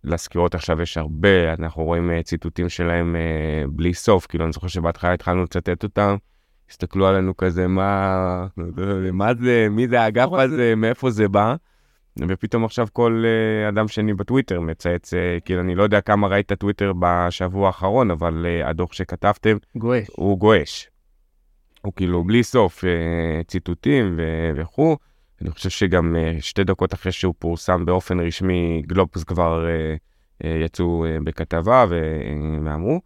[0.04, 3.16] לסקירות עכשיו יש הרבה, אנחנו רואים ציטוטים שלהם
[3.70, 6.16] בלי סוף, כאילו אני זוכר שבהתחלה התחלנו לצטט אותם.
[6.74, 8.48] הסתכלו עלינו כזה, מה,
[9.14, 11.56] מה זה, מי זה האגף הזה, מאיפה זה בא.
[12.28, 16.54] ופתאום עכשיו כל uh, אדם שני בטוויטר מצייץ, uh, כאילו אני לא יודע כמה ראית
[16.54, 20.08] טוויטר בשבוע האחרון, אבל uh, הדוח שכתבתם, גואש.
[20.12, 20.90] הוא גואש.
[21.82, 22.84] הוא כאילו בלי סוף
[23.48, 24.20] ציטוטים
[24.56, 24.98] וכו'.
[25.42, 29.66] אני חושב שגם שתי דקות אחרי שהוא פורסם באופן רשמי, גלובוס כבר
[30.44, 33.02] יצאו בכתבה ואמרו.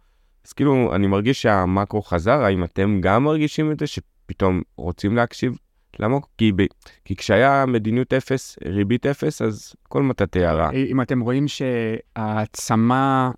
[0.48, 5.56] אז כאילו, אני מרגיש שהמקרו חזר, האם אתם גם מרגישים את זה, שפתאום רוצים להקשיב
[5.98, 6.16] למה?
[6.38, 6.62] כי, ב...
[7.04, 10.70] כי כשהיה מדיניות אפס, ריבית אפס, אז כל מטאטא ירה.
[10.70, 13.30] אם אתם רואים שההעצמה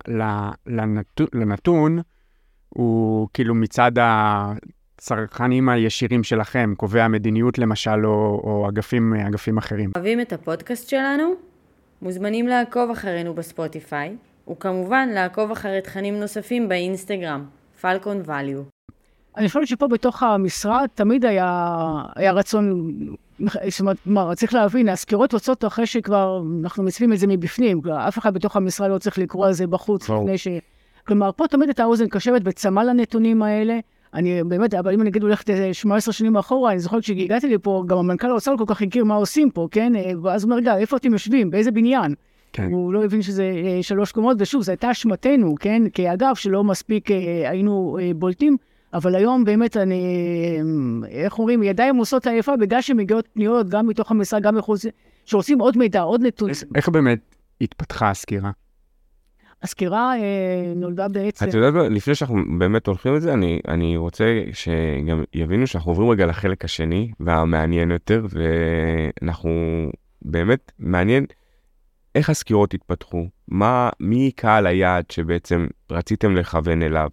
[0.66, 1.99] לנתון, לנתון
[2.68, 9.90] הוא כאילו מצד הצרכנים הישירים שלכם, קובע מדיניות למשל, או, או אגפים, אגפים אחרים.
[9.96, 11.35] אוהבים את הפודקאסט שלנו?
[12.03, 14.16] מוזמנים לעקוב אחרינו בספוטיפיי,
[14.51, 17.45] וכמובן לעקוב אחרי תכנים נוספים באינסטגרם,
[17.81, 18.63] פלקון ואליו.
[19.37, 21.77] אני חושבת שפה בתוך המשרד תמיד היה,
[22.17, 22.93] היה רצון,
[23.41, 28.19] זאת אומרת, מה, צריך להבין, הסקירות יוצאות אחרי שכבר אנחנו מציבים את זה מבפנים, אף
[28.19, 30.49] אחד בתוך המשרד לא צריך לקרוא על זה בחוץ לפני ש...
[31.07, 33.79] כלומר, פה תמיד הייתה אוזן קשבת וצמא לנתונים האלה.
[34.15, 37.99] אני באמת, אבל אם אני אגיד הולכת 18 שנים אחורה, אני זוכרת כשהגעתי לפה, גם
[37.99, 39.93] המנכ"ל האוצר כל כך הכיר מה עושים פה, כן?
[40.23, 41.51] ואז הוא אומר, רגע, איפה אתם יושבים?
[41.51, 42.15] באיזה בניין?
[42.53, 42.73] כן.
[42.73, 45.83] הוא לא הבין שזה אה, שלוש קומות, ושוב, זו הייתה אשמתנו, כן?
[45.93, 48.57] כאגף שלא מספיק אה, היינו אה, בולטים.
[48.95, 50.05] אבל היום באמת אני,
[51.09, 54.85] איך אומרים, ידיים עושות עייפה בגלל שמגיעות פניות גם מתוך המשרד, גם מחוץ,
[55.25, 56.55] שרוצים עוד מידע, עוד נתונים.
[56.75, 57.19] איך באמת
[57.61, 58.51] התפתחה הסקירה?
[59.63, 61.49] הסקירה אה, נולדה בעצם...
[61.49, 66.27] את יודעת, לפני שאנחנו באמת הולכים לזה, אני, אני רוצה שגם יבינו שאנחנו עוברים רגע
[66.27, 69.51] לחלק השני והמעניין יותר, ואנחנו
[70.23, 71.27] באמת מעניין
[72.14, 77.09] איך הסקירות התפתחו, מה, מי קהל היעד שבעצם רציתם לכוון אליו.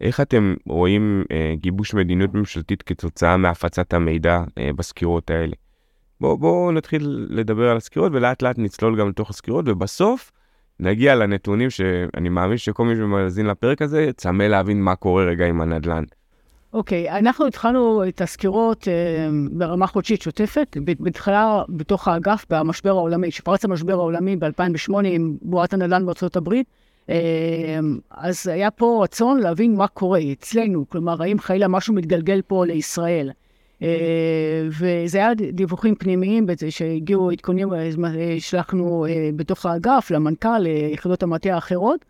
[0.00, 5.52] איך אתם רואים אה, גיבוש מדיניות ממשלתית כתוצאה מהפצת המידע אה, בסקירות האלה?
[6.20, 10.32] בואו בוא נתחיל לדבר על הסקירות ולאט לאט נצלול גם לתוך הסקירות, ובסוף
[10.80, 15.60] נגיע לנתונים שאני מאמין שכל מי שמאזין לפרק הזה צמא להבין מה קורה רגע עם
[15.60, 16.04] הנדל"ן.
[16.72, 23.30] אוקיי, okay, אנחנו התחלנו את הסקירות אה, ברמה חודשית שוטפת, בהתחלה בתוך האגף במשבר העולמי,
[23.30, 26.66] שפרץ המשבר העולמי ב-2008 עם בועת הנדל"ן בארצות הברית.
[27.08, 27.14] אמ,
[28.10, 33.30] אז היה פה רצון להבין מה קורה אצלנו, כלומר, האם חלילה משהו מתגלגל פה לישראל.
[33.82, 33.88] אה,
[34.80, 37.68] וזה היה דיווחים פנימיים שהגיעו עדכונים,
[38.38, 39.06] שלחנו
[39.36, 42.04] בתוך האגף, למנכ"ל, ליחידות המטה האחרות,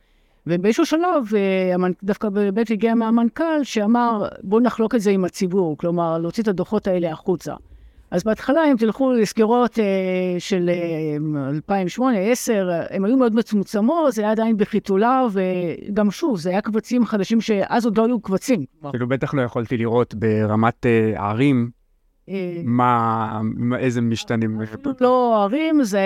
[0.46, 6.18] ובאיזשהו שלב, אה, דווקא באמת הגיע מהמנכ"ל, שאמר, בואו נחלוק את זה עם הציבור, כלומר,
[6.18, 7.54] להוציא את הדוחות האלה החוצה.
[8.12, 9.84] אז בהתחלה, אם תלכו לסגירות אה,
[10.38, 10.70] של
[11.68, 12.02] אה, 2008-2010,
[12.90, 17.84] הן היו מאוד מצומצמות, זה היה עדיין בחיתולה, וגם שוב, זה היה קבצים חדשים שאז
[17.84, 18.64] עוד לא היו קבצים.
[18.90, 21.70] כאילו, בטח לא יכולתי לראות ברמת אה, הערים.
[22.28, 23.40] אה, מה,
[23.78, 24.60] איזה משתנים?
[25.00, 26.00] לא ערים, זה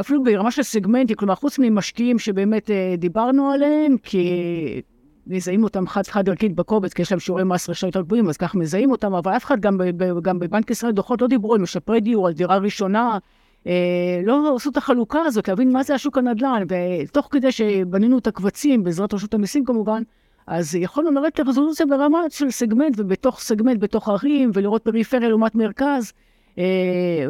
[0.00, 4.82] אפילו ברמה של סגמנטים, כלומר, חוץ ממשקיעים שבאמת אה, דיברנו עליהם, כי
[5.26, 8.54] מזהים אותם חד-חד ערכית בקובץ, כי יש להם שיעורי מס רשע יותר גבוהים, אז כך
[8.54, 9.78] מזהים אותם, אבל אף אחד גם,
[10.22, 13.18] גם בבנק ישראל דוחות לא דיברו על משפרי דיור, על דירה ראשונה,
[13.66, 18.26] אה, לא עשו את החלוקה הזאת, להבין מה זה השוק הנדל"ן, ותוך כדי שבנינו את
[18.26, 20.02] הקבצים, בעזרת רשות המיסים כמובן,
[20.50, 26.12] אז יכולנו לרדת לרזולוציה ברמה של סגמנט, ובתוך סגמנט, בתוך ערים, ולראות פריפריה לעומת מרכז.
[26.58, 26.64] אה,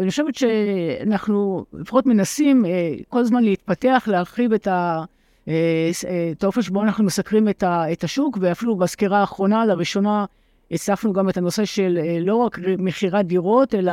[0.01, 5.05] אני חושבת שאנחנו לפחות מנסים אה, כל הזמן להתפתח, להרחיב את ה...
[5.49, 5.91] אה,
[6.33, 10.25] את האופן שבו אנחנו מסקרים את, ה, את השוק, ואפילו בסקירה האחרונה, לראשונה,
[10.71, 13.93] הצפנו גם את הנושא של לא רק מכירת דירות, אלא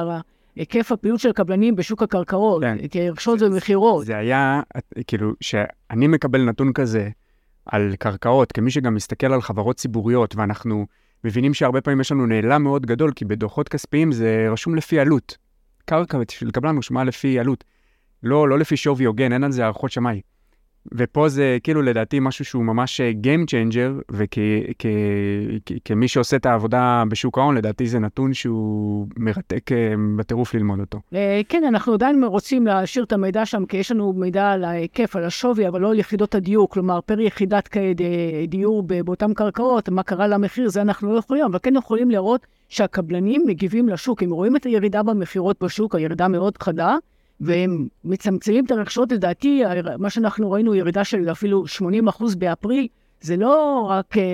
[0.56, 2.78] היקף הפעילות של הקבלנים בשוק הקרקעות, כן.
[2.92, 4.06] כרכשות ומכירות.
[4.06, 4.62] זה היה,
[5.08, 7.10] כאילו, שאני מקבל נתון כזה
[7.72, 10.86] על קרקעות, כמי שגם מסתכל על חברות ציבוריות, ואנחנו
[11.24, 15.38] מבינים שהרבה פעמים יש לנו נעלם מאוד גדול, כי בדוחות כספיים זה רשום לפי עלות.
[15.86, 17.64] קרקע של קבלן רשומה לפי עלות.
[18.24, 20.22] לא, לא לפי שווי הוגן, אין על זה הערכות שמאי.
[20.92, 24.14] ופה זה כאילו לדעתי משהו שהוא ממש אה, Game Changer,
[25.86, 31.00] וכמי שעושה את העבודה בשוק ההון, לדעתי זה נתון שהוא מרתק אה, בטירוף ללמוד אותו.
[31.14, 35.16] אה, כן, אנחנו עדיין רוצים להשאיר את המידע שם, כי יש לנו מידע על ההיקף,
[35.16, 37.78] על השווי, אבל לא על יחידות הדיור, כלומר, פר יחידת
[38.48, 43.44] דיור באותן קרקעות, מה קרה למחיר, זה אנחנו לא יכולים, אבל כן יכולים לראות שהקבלנים
[43.48, 46.96] מגיבים לשוק, הם רואים את הירידה במכירות בשוק, הירידה מאוד חדה.
[47.40, 49.64] והם מצמצמים את הרכשות, לדעתי,
[50.00, 52.88] מה שאנחנו ראינו, ירידה של אפילו 80 אחוז באפריל,
[53.22, 54.28] זה לא רק אה, אה,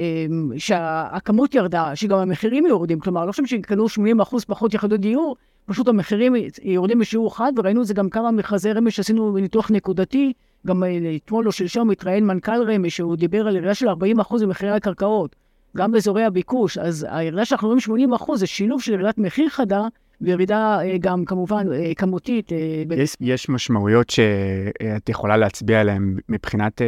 [0.00, 3.00] אה, שהכמות ירדה, שגם המחירים יורדים.
[3.00, 7.82] כלומר, לא חושב שקנו 80 אחוז פחות יחידות דיור, פשוט המחירים יורדים בשיעור אחד, וראינו
[7.82, 10.32] את זה גם כמה מכרזי רמי שעשינו ניתוח נקודתי.
[10.66, 10.82] גם
[11.16, 15.36] אתמול או שלשום התראיין מנכ"ל רמי, שהוא דיבר על ירידה של 40 אחוז במחירי הקרקעות,
[15.76, 16.78] גם באזורי הביקוש.
[16.78, 19.88] אז הירידה שאנחנו רואים 80 אחוז זה שילוב של ירידת מחיר חדה
[20.20, 22.52] וירידה אה, גם כמובן אה, כמותית.
[22.52, 26.80] אה, יש, יש משמעויות שאת יכולה להצביע עליהן מבחינת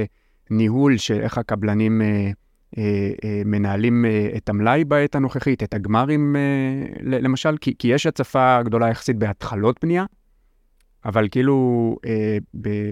[0.50, 2.02] ניהול של איך הקבלנים
[3.44, 4.04] מנהלים
[4.36, 6.36] את המלאי בעת הנוכחית, את הגמרים
[7.02, 10.04] למשל, כי, כי יש הצפה גדולה יחסית בהתחלות בנייה,
[11.04, 11.96] אבל כאילו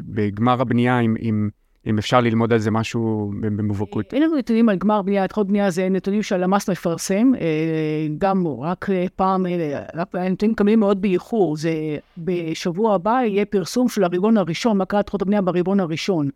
[0.03, 1.49] בגמר הבנייה עם, עם,
[1.87, 4.15] אם אפשר ללמוד על זה משהו במובהקות.
[4.15, 8.89] אין לנו נתונים על גמר בנייה, התחלות בנייה זה נתונים שהלמ"ס מפרסם, אה, גם רק
[9.17, 11.73] פעם, אה, הנתונים מקבלים מאוד באיחור, זה
[12.19, 16.31] בשבוע הבא יהיה פרסום של הרבעון הראשון, מה קרה התחלות הבנייה ברבעון הראשון.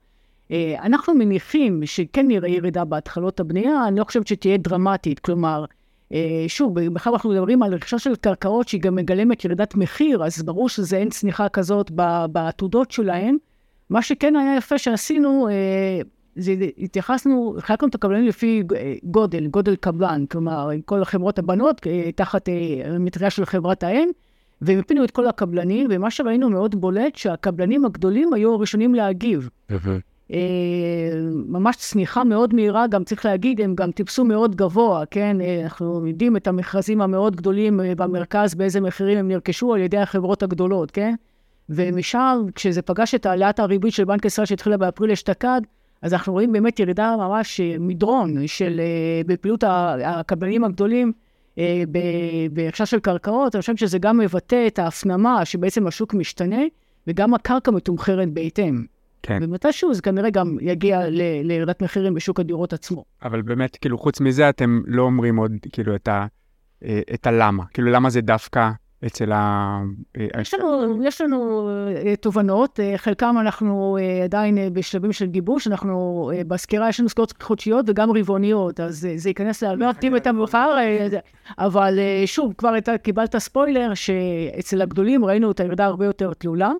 [0.50, 5.64] אה, אנחנו מניחים שכן נראה ירידה בהתחלות הבנייה, אני לא חושבת שתהיה דרמטית, כלומר,
[6.48, 10.68] שוב, בכלל אנחנו מדברים על רכישה של קרקעות שהיא גם מגלמת ירידת מחיר, אז ברור
[10.68, 11.90] שזה אין צניחה כזאת
[12.32, 13.36] בעתודות שלהן.
[13.90, 16.00] מה שכן היה יפה שעשינו, אה,
[16.36, 21.86] זה התייחסנו, חילקנו את הקבלנים לפי אה, גודל, גודל קבלן, כלומר, עם כל החברות הבנות,
[21.86, 22.48] אה, תחת
[23.00, 24.08] מטריה של חברת האם,
[24.62, 29.48] ומיפינו את כל הקבלנים, ומה שראינו מאוד בולט, שהקבלנים הגדולים היו הראשונים להגיב.
[31.46, 35.36] ממש צניחה מאוד מהירה, גם צריך להגיד, הם גם טיפסו מאוד גבוה, כן?
[35.62, 40.90] אנחנו יודעים את המכרזים המאוד גדולים במרכז, באיזה מחירים הם נרכשו על ידי החברות הגדולות,
[40.90, 41.14] כן?
[41.70, 45.60] ומשם, כשזה פגש את העליית הריבית של בנק ישראל שהתחילה באפריל אשתקד,
[46.02, 49.64] אז אנחנו רואים באמת ירידה ממש אה, מדרון של, אה, בפעילות
[50.04, 51.12] הקבלנים הגדולים
[51.58, 51.82] אה,
[52.52, 53.54] בהקשר של קרקעות.
[53.54, 56.62] אני חושבת שזה גם מבטא את ההפנמה שבעצם השוק משתנה,
[57.06, 58.84] וגם הקרקע מתומחרת בהתאם.
[59.22, 59.38] כן.
[59.42, 61.00] ומתישהו זה כנראה גם יגיע
[61.42, 63.04] לירידת מחירים בשוק הדירות עצמו.
[63.22, 66.26] אבל באמת, כאילו, חוץ מזה, אתם לא אומרים עוד, כאילו, את, ה,
[67.14, 67.64] את הלמה.
[67.74, 68.70] כאילו, למה זה דווקא
[69.06, 69.80] אצל ה...
[70.16, 71.68] אה, יש לנו, יש לנו
[72.06, 77.84] אה, תובנות, אה, חלקם אנחנו עדיין בשלבים של גיבוש, אנחנו בסקירה יש לנו סקירות חודשיות
[77.88, 80.76] וגם רבעוניות, אז זה ייכנס להרבה את המאוחר,
[81.58, 86.70] אבל שוב, כבר קיבלת ספוילר שאצל הגדולים ראינו את הירידה הרבה יותר תלולה.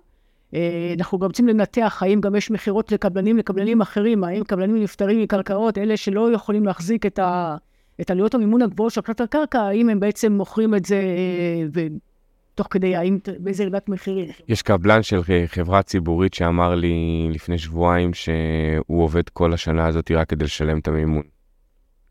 [0.99, 5.77] אנחנו גם רוצים לנתח האם גם יש מכירות לקבלנים, לקבלנים אחרים, האם קבלנים נפטרים מקרקעות,
[5.77, 7.55] אלה שלא יכולים להחזיק את ה...
[8.01, 11.01] את עלויות המימון הגבוהות של הקלטת הקרקע, האם הם בעצם מוכרים את זה
[12.59, 14.29] תוך כדי האם, באיזה ירידת מחירים.
[14.47, 20.29] יש קבלן של חברה ציבורית שאמר לי לפני שבועיים שהוא עובד כל השנה הזאת רק
[20.29, 21.23] כדי לשלם את המימון.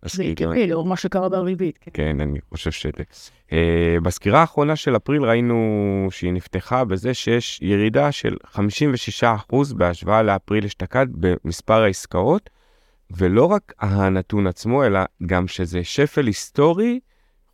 [0.02, 1.78] זה הגיוני, לאור מה שקרה בריבית.
[1.78, 2.90] כן, כן אני חושב שזה.
[3.48, 3.52] Uh,
[4.02, 11.06] בסקירה האחרונה של אפריל ראינו שהיא נפתחה בזה שיש ירידה של 56% בהשוואה לאפריל אשתקד
[11.10, 12.50] במספר העסקאות,
[13.10, 17.00] ולא רק הנתון עצמו, אלא גם שזה שפל היסטורי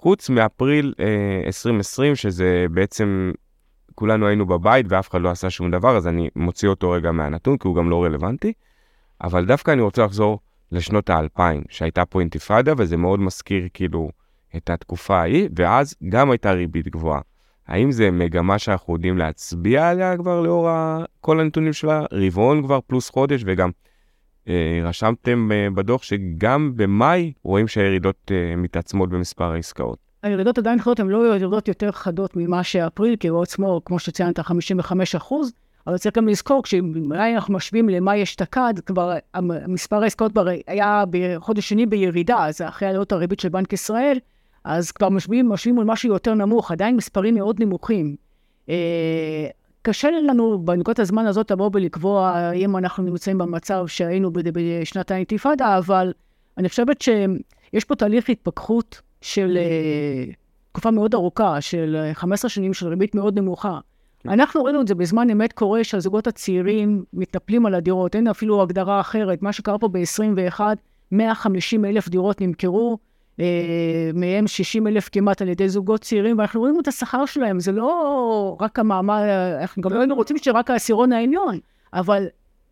[0.04, 3.32] חוץ מאפריל אה, 2020, שזה בעצם
[3.94, 7.58] כולנו היינו בבית ואף אחד לא עשה שום דבר, אז אני מוציא אותו רגע מהנתון,
[7.58, 8.52] כי הוא גם לא רלוונטי.
[9.22, 10.38] אבל דווקא אני רוצה לחזור
[10.72, 14.10] לשנות האלפיים, שהייתה פה אינתיפאדה, וזה מאוד מזכיר כאילו
[14.56, 17.20] את התקופה ההיא, ואז גם הייתה ריבית גבוהה.
[17.66, 20.68] האם זה מגמה שאנחנו יודעים להצביע עליה כבר לאור
[21.20, 22.04] כל הנתונים שלה?
[22.12, 23.70] רבעון כבר פלוס חודש, וגם
[24.84, 29.98] רשמתם אה, בדוח שגם במאי רואים שהירידות אה, מתעצמות במספר העסקאות.
[30.22, 34.40] הירידות עדיין חדות, הן לא ירידות יותר חדות ממה שאפריל, כי הוא עצמו, כמו שציינת,
[34.40, 35.52] 55 אחוז,
[35.86, 39.14] אבל צריך גם לזכור, כשאולי אנחנו משווים למה יש תקד, כבר
[39.68, 40.32] מספר העסקאות
[40.66, 44.18] היה בחודש שני בירידה, אז אחרי עליות הריבית של בנק ישראל,
[44.64, 48.16] אז כבר משווים, משווים על משהו יותר נמוך, עדיין מספרים מאוד נמוכים.
[49.86, 56.12] קשה לנו בנקודת הזמן הזאת לבוא ולקבוע אם אנחנו נמצאים במצב שהיינו בשנת האינתיפאדה, אבל
[56.58, 60.32] אני חושבת שיש פה תהליך התפכחות של אה,
[60.72, 63.78] תקופה מאוד ארוכה, של 15 שנים של ריבית מאוד נמוכה.
[64.20, 64.30] כן.
[64.30, 69.00] אנחנו ראינו את זה בזמן אמת קורה שהזוגות הצעירים מתנפלים על הדירות, אין אפילו הגדרה
[69.00, 69.42] אחרת.
[69.42, 70.60] מה שקרה פה ב-21,
[71.12, 73.13] 150 אלף דירות נמכרו, אה,
[74.14, 78.56] מהם 60 אלף כמעט על ידי זוגות צעירים, ואנחנו רואים את השכר שלהם, זה לא
[78.60, 79.22] רק המעמד,
[79.60, 81.58] אנחנו גם לא היינו רוצים שרק העשירון העליון,
[81.92, 82.26] אבל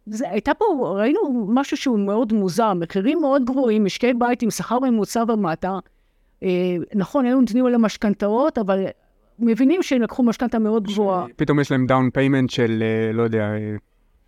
[0.07, 0.65] זה, הייתה פה,
[0.99, 5.79] ראינו משהו שהוא מאוד מוזר, מחירים מאוד גבוהים, משקי בית עם שכר ממוצע ומטה.
[6.43, 8.85] אה, נכון, היו נתונים על המשכנתאות, אבל
[9.39, 11.27] מבינים שהם לקחו משכנתה מאוד גבוהה.
[11.37, 13.77] פתאום יש להם down payment של, אה, לא יודע, אה,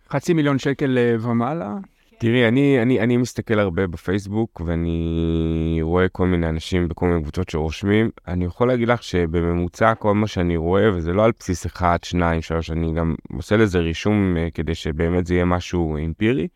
[0.09, 1.77] חצי מיליון שקל אה, ומעלה.
[2.17, 7.49] תראי, אני, אני, אני מסתכל הרבה בפייסבוק, ואני רואה כל מיני אנשים בכל מיני קבוצות
[7.49, 8.09] שרושמים.
[8.27, 12.41] אני יכול להגיד לך שבממוצע כל מה שאני רואה, וזה לא על בסיס 1, 2,
[12.41, 16.47] 3, אני גם עושה לזה רישום uh, כדי שבאמת זה יהיה משהו אמפירי.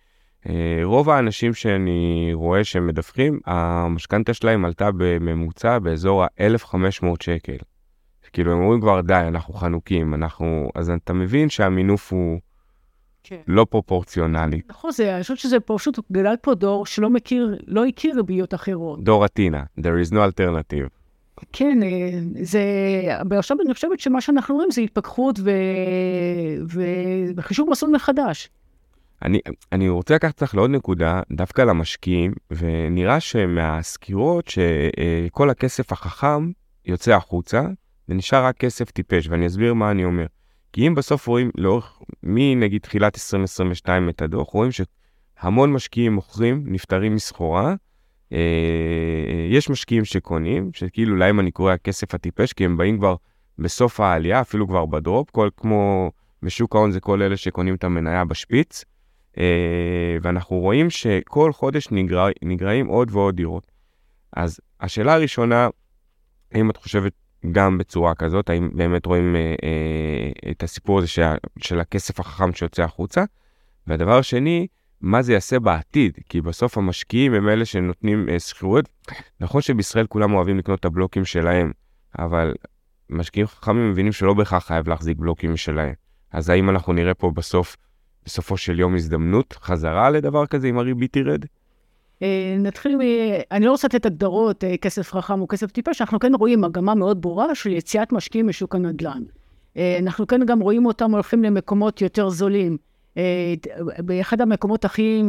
[0.44, 0.50] Uh,
[0.84, 7.58] רוב האנשים שאני רואה שהם מדווחים, המשכנתה שלהם עלתה בממוצע באזור ה-1,500 שקל.
[8.34, 10.70] כאילו, הם אומרים כבר, די, אנחנו חנוקים, אנחנו...
[10.76, 12.40] אז אתה מבין שהמינוף הוא...
[13.30, 13.42] כן.
[13.48, 14.62] לא פרופורציונלי.
[14.70, 19.04] נכון, זה, אני חושבת שזה פשוט גדל פה דור שלא מכיר, לא הכיר ריביות אחרות.
[19.04, 20.90] דור אטינה, there is no alternative.
[21.54, 22.62] כן, אה, זה,
[23.30, 25.52] ועכשיו אני חושבת שמה שאנחנו רואים זה התפכחות ו...
[26.70, 26.82] ו...
[27.36, 28.50] וחישוב מסלול מחדש.
[29.26, 29.40] אני,
[29.72, 36.52] אני רוצה לקחת אותך לעוד נקודה, דווקא למשקיעים, ונראה שמהסקירות שכל הכסף החכם
[36.86, 37.62] יוצא החוצה,
[38.10, 40.26] ונשאר רק כסף טיפש, ואני אסביר מה אני אומר.
[40.74, 44.72] כי אם בסוף רואים לאורך, מנגיד תחילת 2022 את הדוח, רואים
[45.40, 47.76] המון משקיעים מוכרים, נפטרים מסחורה.
[48.34, 53.16] אה, יש משקיעים שקונים, שכאילו להם אני קורא הכסף הטיפש, כי הם באים כבר
[53.60, 56.12] בסוף העלייה, אפילו כבר בדרופ, כל כמו
[56.44, 58.84] בשוק ההון זה כל אלה שקונים את המניה בשפיץ.
[59.38, 63.72] אה, ואנחנו רואים שכל חודש נגרע, נגרעים עוד ועוד דירות.
[64.36, 65.68] אז השאלה הראשונה,
[66.52, 67.14] האם את חושבת
[67.52, 71.24] גם בצורה כזאת, האם באמת רואים אה, אה, את הסיפור הזה של,
[71.60, 73.24] של הכסף החכם שיוצא החוצה?
[73.88, 74.68] והדבר השני,
[75.02, 76.18] מה זה יעשה בעתיד?
[76.30, 78.90] כי בסוף המשקיעים הם אלה שנותנים אה, שכירויות.
[79.40, 81.72] נכון שבישראל כולם אוהבים לקנות את הבלוקים שלהם,
[82.20, 82.54] אבל
[83.10, 85.94] משקיעים חכמים מבינים שלא בהכרח חייב להחזיק בלוקים שלהם.
[86.32, 87.78] אז האם אנחנו נראה פה בסוף,
[88.26, 91.46] בסופו של יום הזדמנות, חזרה לדבר כזה אם הריבית תרד?
[92.24, 93.00] אה, נתחיל מ...
[93.52, 96.96] אני לא רוצה לתת הגדרות, אה, כסף חכם או כסף טיפש, אנחנו כן רואים מגמה
[96.96, 99.24] מאוד ברורה של יציאת משקיעים משוק הנדל"ן.
[99.78, 102.78] אה, אנחנו כן גם רואים אותם הולכים למקומות יותר זולים.
[104.00, 105.22] באחד המקומות הכי,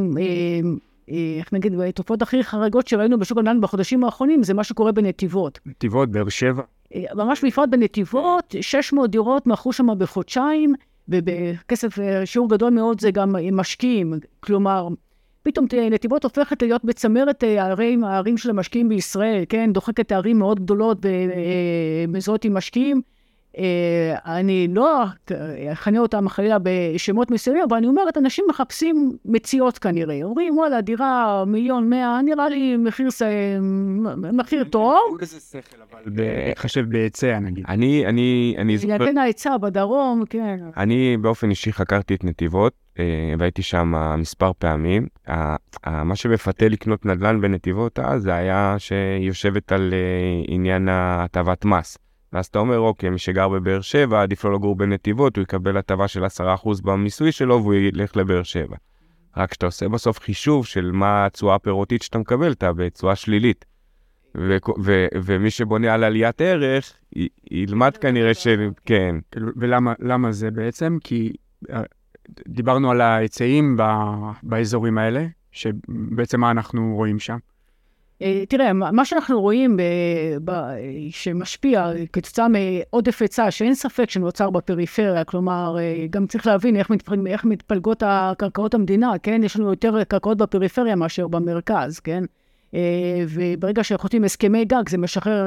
[1.39, 5.59] איך נגיד, התופעות הכי חריגות שראינו בשוק הנדל"ן בחודשים האחרונים, זה מה שקורה בנתיבות.
[5.67, 6.63] נתיבות, באר שבע.
[7.15, 10.75] ממש בפרט בנתיבות, 600 דירות מכרו שם בחודשיים,
[11.09, 14.15] ובכסף, שיעור גדול מאוד זה גם משקיעים.
[14.41, 14.89] כלומר,
[15.43, 19.73] פתאום נתיבות הופכת להיות בצמרת אה, הערים, הערים של המשקיעים בישראל, כן?
[19.73, 20.99] דוחקת ערים מאוד גדולות
[22.09, 23.01] ומזוהות עם משקיעים.
[23.59, 25.05] אה, אני לא
[25.73, 30.21] אכנה אותם חלילה בשמות מסוימים, אבל אני אומרת, אנשים מחפשים מציאות כנראה.
[30.23, 33.09] אומרים, וואלה, דירה מיליון מאה, נראה לי מחיר,
[34.33, 35.19] מחיר טוב.
[35.21, 37.65] איזה שכל, אבל בהתחשב בהיצע נגיד.
[37.69, 38.95] אני, אני, אני זוכר...
[38.95, 40.59] יתן ההיצע בדרום, כן.
[40.77, 43.05] אני באופן אישי חקרתי את נתיבות, אה,
[43.39, 45.07] והייתי שם מספר פעמים.
[45.87, 51.99] מה שמפתה לקנות נדל"ן בנתיבות אז, זה היה שהיא יושבת על אה, עניין הטבת מס.
[52.33, 56.09] ואז אתה אומר, אוקיי, מי שגר בבאר שבע, עדיף לו לגור בנתיבות, הוא יקבל הטבה
[56.09, 56.29] של 10%
[56.85, 58.77] במיסוי שלו והוא ילך לבאר שבע.
[59.37, 63.65] רק כשאתה עושה בסוף חישוב של מה התשואה הפירותית שאתה מקבל, אתה בתשואה שלילית.
[64.37, 68.47] ו- ו- ומי שבונה על עליית ערך, י- ילמד כנראה ש...
[68.85, 69.17] כן.
[69.57, 70.99] ולמה זה בעצם?
[71.05, 71.33] כי
[71.73, 71.83] אה,
[72.49, 73.77] דיברנו על ההיצעים
[74.43, 77.37] באזורים האלה, שבעצם מה אנחנו רואים שם?
[78.23, 79.83] אה, תראה, מה שאנחנו רואים ב,
[80.45, 80.53] ב,
[81.11, 87.27] שמשפיע כתוצאה מעודף היצע, שאין ספק שנוצר בפריפריה, כלומר, אה, גם צריך להבין איך, מתפלג,
[87.27, 89.41] איך מתפלגות הקרקעות המדינה, כן?
[89.45, 92.25] יש לנו יותר קרקעות בפריפריה מאשר במרכז, כן?
[92.75, 95.47] אה, וברגע שחותמים הסכמי גג, זה משחרר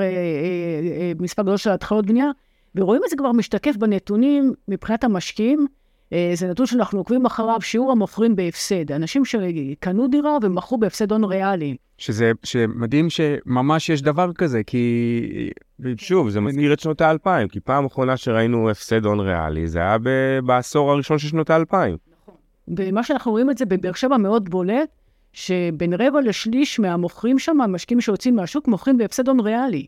[1.19, 2.28] מספר גדול של התחלות בנייה,
[2.76, 5.67] ורואים את זה כבר משתקף בנתונים מבחינת המשקיעים.
[6.14, 8.91] אה, זה נתון שאנחנו עוקבים אחריו, שיעור המוכרים בהפסד.
[8.91, 11.76] אנשים שקנו דירה ומכרו בהפסד הון ריאלי.
[11.97, 12.32] שזה
[12.76, 15.49] מדהים שממש יש דבר כזה, כי...
[15.97, 19.97] שוב, זה מזכיר את שנות האלפיים, כי פעם אחרונה שראינו הפסד הון ריאלי, זה היה
[20.45, 21.97] בעשור הראשון של שנות האלפיים.
[22.22, 22.36] נכון.
[22.78, 24.89] ומה שאנחנו רואים את זה בבאר שבע מאוד בולט,
[25.34, 29.86] שבין רבע לשליש מהמוכרים שם, המשקיעים שיוצאים מהשוק, מוכרים בהפסד הון ריאלי.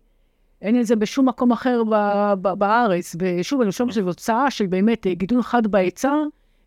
[0.61, 3.15] אין את זה בשום מקום אחר ב- ב- בארץ.
[3.19, 6.13] ושוב, אני חושבת שזו תוצאה של באמת גידול חד בהיצע,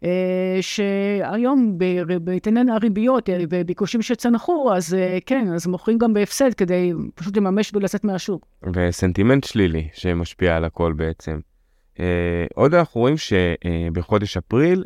[0.04, 1.78] אה, שהיום
[2.20, 8.04] בהתעניין הריביות וביקושים שצנחו, אז אה, כן, אז מוכרים גם בהפסד כדי פשוט לממש ולצאת
[8.04, 8.46] מהשוק.
[8.74, 11.38] וסנטימנט שלילי שמשפיע על הכל בעצם.
[12.00, 14.84] אה, עוד אנחנו רואים שבחודש אפריל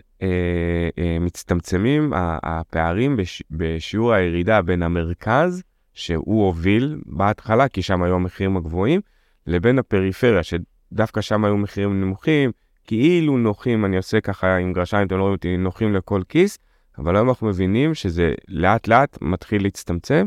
[1.21, 3.17] מצטמצמים הפערים
[3.51, 5.63] בשיעור הירידה בין המרכז
[5.95, 9.01] שהוא הוביל בהתחלה, כי שם היו המחירים הגבוהים,
[9.47, 12.51] לבין הפריפריה, שדווקא שם היו מחירים נמוכים,
[12.87, 16.59] כאילו נוחים, אני עושה ככה עם גרשיים, אתם לא רואים אותי, נוחים לכל כיס,
[16.99, 20.27] אבל היום אנחנו מבינים שזה לאט לאט מתחיל להצטמצם.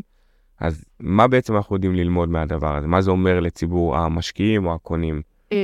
[0.59, 2.87] אז מה בעצם אנחנו יודעים ללמוד מהדבר הזה?
[2.87, 5.21] מה זה אומר לציבור המשקיעים או הקונים?
[5.51, 5.57] אה,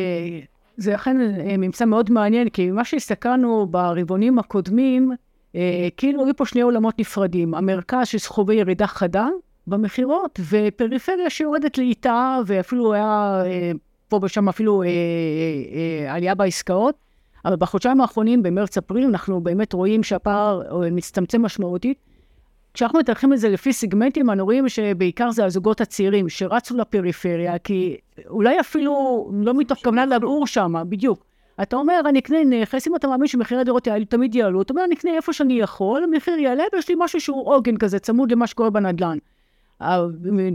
[0.77, 5.11] זה אכן אה, ממצא מאוד מעניין, כי מה שהסתכלנו ברבעונים הקודמים,
[5.55, 7.53] אה, כאילו היו פה שני עולמות נפרדים.
[7.53, 9.27] המרכז שסחובי ירידה חדה,
[9.67, 13.71] במכירות, ופריפריה שיורדת לאיטה, ואפילו היה אה,
[14.09, 16.95] פה ושם אפילו אה, אה, עלייה בעסקאות.
[17.45, 21.97] אבל בחודשיים האחרונים, במרץ-אפריל, אנחנו באמת רואים שהפער מצטמצם משמעותית.
[22.73, 27.97] כשאנחנו מתארחים את זה לפי סגמנטים, אנחנו רואים שבעיקר זה הזוגות הצעירים שרצו לפריפריה, כי
[28.27, 31.25] אולי אפילו לא מתוך כוונה לגור שם, בדיוק.
[31.61, 34.95] אתה אומר, אני אקנה נכס, אם אתה מאמין שמחירי הדירות תמיד יעלו, אתה אומר, אני
[34.95, 38.69] אקנה איפה שאני יכול, המחיר יעלה, ויש לי משהו שהוא עוגן כזה, צמוד למה שקורה
[38.69, 39.17] בנדל"ן.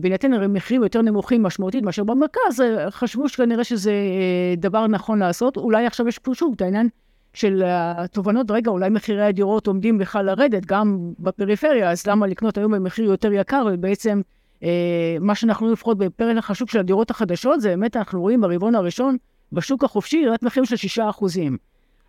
[0.01, 5.57] בהינתן מחירים יותר נמוכים משמעותית מאשר במרכז, אה, חשבו שכנראה שזה אה, דבר נכון לעשות.
[5.57, 6.89] אולי עכשיו יש פה שוב את העניין
[7.35, 12.73] של התובנות, רגע, אולי מחירי הדירות עומדים בכלל לרדת, גם בפריפריה, אז למה לקנות היום
[12.73, 14.21] במחיר יותר יקר, ובעצם
[14.63, 19.17] אה, מה שאנחנו לפחות בפרק השוק של הדירות החדשות, זה באמת אנחנו רואים ברבעון הראשון,
[19.53, 21.25] בשוק החופשי, ירידת מחירים של 6%.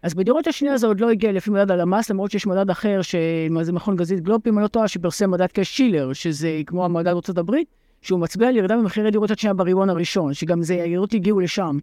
[0.03, 3.73] אז בדירות השנייה זה עוד לא הגיע לפי מדד הלמ"ס, למרות שיש מדד אחר, שזה
[3.73, 7.67] מכון גזית גלופ, אם אני לא טועה, שפרסם מדד כשילר, שזה כמו המדד ארצות הברית,
[8.01, 11.77] שהוא מצביע על ירידה במחירי דירות השנייה ברבעון הראשון, שגם זה, הירידות הגיעו לשם.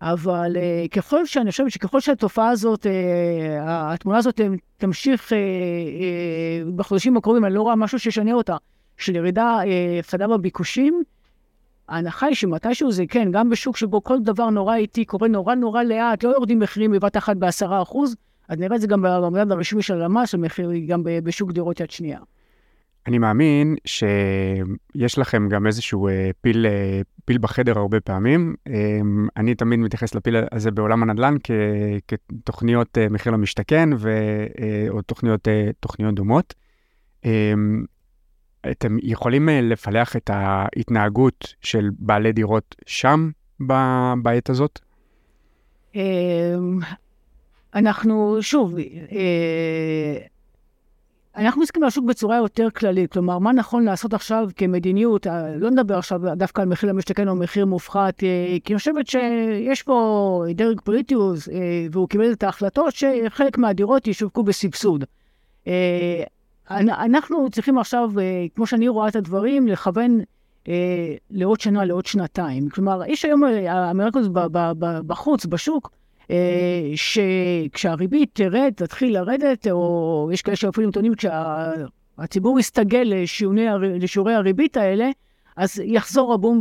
[0.00, 2.88] אבל uh, ככל שאני חושבת שככל שהתופעה הזאת, uh,
[3.62, 4.40] התמונה הזאת
[4.76, 8.56] תמשיך uh, uh, בחודשים הקרובים, אני לא רואה משהו שישנה אותה,
[8.96, 9.60] של ירידה
[10.12, 11.02] uh, בביקושים,
[11.88, 15.82] ההנחה היא שמתישהו זה כן, גם בשוק שבו כל דבר נורא איטי קורה נורא נורא
[15.82, 18.16] לאט, לא יורדים מחירים בבת אחת בעשרה אחוז,
[18.48, 22.18] אז נראה את זה גם במדד הרשמי של הלמ"ס, המחיר גם בשוק דירות יד שנייה.
[23.06, 28.54] אני מאמין שיש לכם גם איזשהו אה, פיל, אה, פיל בחדר הרבה פעמים.
[28.68, 29.00] אה,
[29.36, 31.50] אני תמיד מתייחס לפיל הזה בעולם הנדל"ן כ,
[32.08, 34.18] כתוכניות מחיר למשתכן ו,
[34.88, 35.48] או תוכניות,
[35.80, 36.54] תוכניות דומות.
[38.70, 43.30] אתם יכולים לפלח את ההתנהגות של בעלי דירות שם
[44.22, 44.80] בעת הזאת?
[47.74, 48.74] אנחנו, שוב,
[51.36, 55.70] אנחנו מסתכלים על השוק בצורה יותר כללית, כלומר, מה נכון לעשות עכשיו כמדיניות, אה, לא
[55.70, 60.44] נדבר עכשיו דווקא על מחיר למשתכן או מחיר מופחת, אה, כי אני חושבת שיש פה
[60.54, 61.20] דרג פוליטי, אה,
[61.90, 65.04] והוא קיבל את ההחלטות שחלק מהדירות ישווקו בסבסוד.
[66.70, 68.10] אנחנו צריכים עכשיו,
[68.54, 70.20] כמו שאני רואה את הדברים, לכוון
[71.30, 72.68] לעוד שנה, לעוד שנתיים.
[72.68, 74.24] כלומר, יש היום האמריקות
[75.06, 75.90] בחוץ, בשוק,
[76.30, 83.12] אה, שכשהריבית תרד, תתחיל לרדת, או יש כאלה שאפילו טוענים כשהציבור יסתגל
[84.00, 85.10] לשיעורי הריבית האלה,
[85.56, 86.60] אז יחזור הבום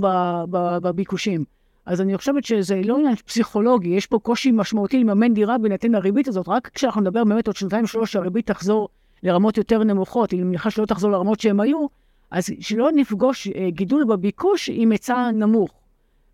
[0.82, 1.43] בביקושים.
[1.86, 6.28] אז אני חושבת שזה לא עניין פסיכולוגי, יש פה קושי משמעותי לממן דירה בהינתן הריבית
[6.28, 8.89] הזאת, רק כשאנחנו נדבר באמת עוד שנתיים שלוש שהריבית תחזור
[9.24, 11.86] לרמות יותר נמוכות, אני מניחה שלא תחזור לרמות שהן היו,
[12.32, 15.84] אז שלא נפגוש אה, גידול בביקוש עם היצע נמוך.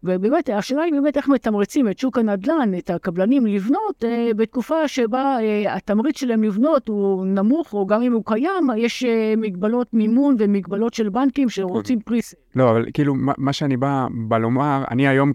[0.04, 5.38] ובאמת, השאלה היא באמת איך מתמרצים את שוק הנדל"ן, את הקבלנים לבנות, אה, בתקופה שבה
[5.42, 10.36] אה, התמריץ שלהם לבנות הוא נמוך, או גם אם הוא קיים, יש אה, מגבלות מימון
[10.40, 12.36] ומגבלות של בנקים שרוצים פריס.
[12.56, 15.32] לא, אבל כאילו, מה, מה שאני בא, בא לומר, אני היום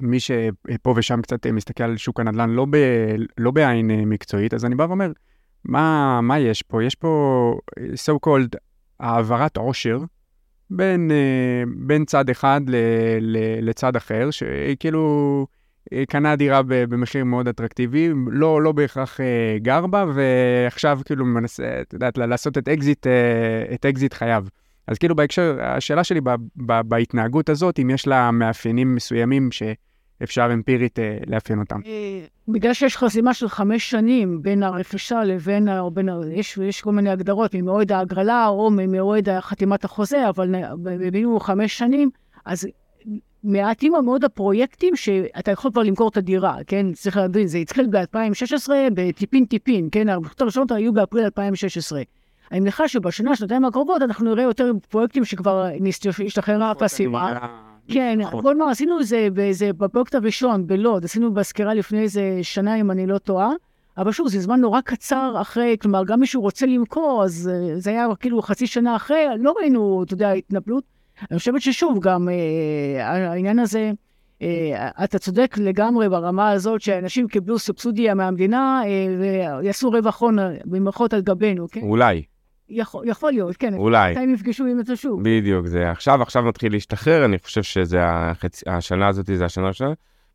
[0.00, 2.76] כמי שפה ושם קצת מסתכל על שוק הנדל"ן, לא, ב,
[3.38, 5.12] לא בעין מקצועית, אז אני בא ואומר,
[5.64, 6.84] מה, מה יש פה?
[6.84, 8.56] יש פה so called
[9.00, 9.98] העברת עושר.
[10.70, 12.76] בין, אה, בין צד אחד ל,
[13.20, 13.38] ל,
[13.68, 15.46] לצד אחר, שכאילו
[15.92, 21.80] אה, קנה דירה במחיר מאוד אטרקטיבי, לא, לא בהכרח אה, גר בה, ועכשיו כאילו מנסה,
[21.80, 23.06] את יודעת, לעשות את אקזיט,
[23.74, 24.44] את אקזיט חייו.
[24.86, 29.62] אז כאילו בהקשר, השאלה שלי ב, ב, בהתנהגות הזאת, אם יש לה מאפיינים מסוימים ש...
[30.22, 31.80] אפשר אמפירית אה, לאפיין אותם.
[31.86, 35.90] אה, בגלל שיש חסימה של חמש שנים בין הרכישה לבין, ה...
[35.90, 36.08] בין.
[36.32, 42.10] יש, יש כל מיני הגדרות ממועד ההגרלה או ממועד חתימת החוזה, אבל במינימום חמש שנים,
[42.44, 42.66] אז
[43.44, 46.92] מעטים מאוד הפרויקטים שאתה יכול כבר למכור את הדירה, כן?
[46.92, 50.08] צריך להבין, זה התחיל ב-2016 בטיפין-טיפין, כן?
[50.08, 52.02] הרבות הראשונות היו באפריל 2016.
[52.52, 55.66] אני מניחה שבשנה, שנתיים הקרובות, אנחנו נראה יותר פרויקטים שכבר
[56.26, 57.38] השתחררה הפסימה.
[57.88, 62.90] כן, כל מה עשינו זה באיזה, בפרויקט הראשון, בלוד, עשינו בסקירה לפני איזה שנה, אם
[62.90, 63.50] אני לא טועה,
[63.98, 67.90] אבל שוב, זה זמן נורא קצר אחרי, כלומר, גם מישהו רוצה למכור, אז אה, זה
[67.90, 70.84] היה כאילו חצי שנה אחרי, לא ראינו, אתה יודע, התנפלות.
[71.30, 73.92] אני חושבת ששוב, גם אה, העניין הזה,
[74.42, 79.06] אה, אתה צודק לגמרי ברמה הזאת שאנשים קיבלו סובסודיה מהמדינה אה,
[79.60, 81.80] ויעשו רווח הון במרכאות על גבינו, כן?
[81.82, 82.22] אולי.
[82.68, 83.74] יכול, יכול להיות, כן.
[83.74, 84.12] אולי.
[84.12, 85.20] מתי הם יפגשו עם את השוק.
[85.22, 88.62] בדיוק, זה עכשיו, עכשיו מתחיל להשתחרר, אני חושב שזה החצ...
[88.66, 89.92] השנה הזאת, זה השנה הראשונה.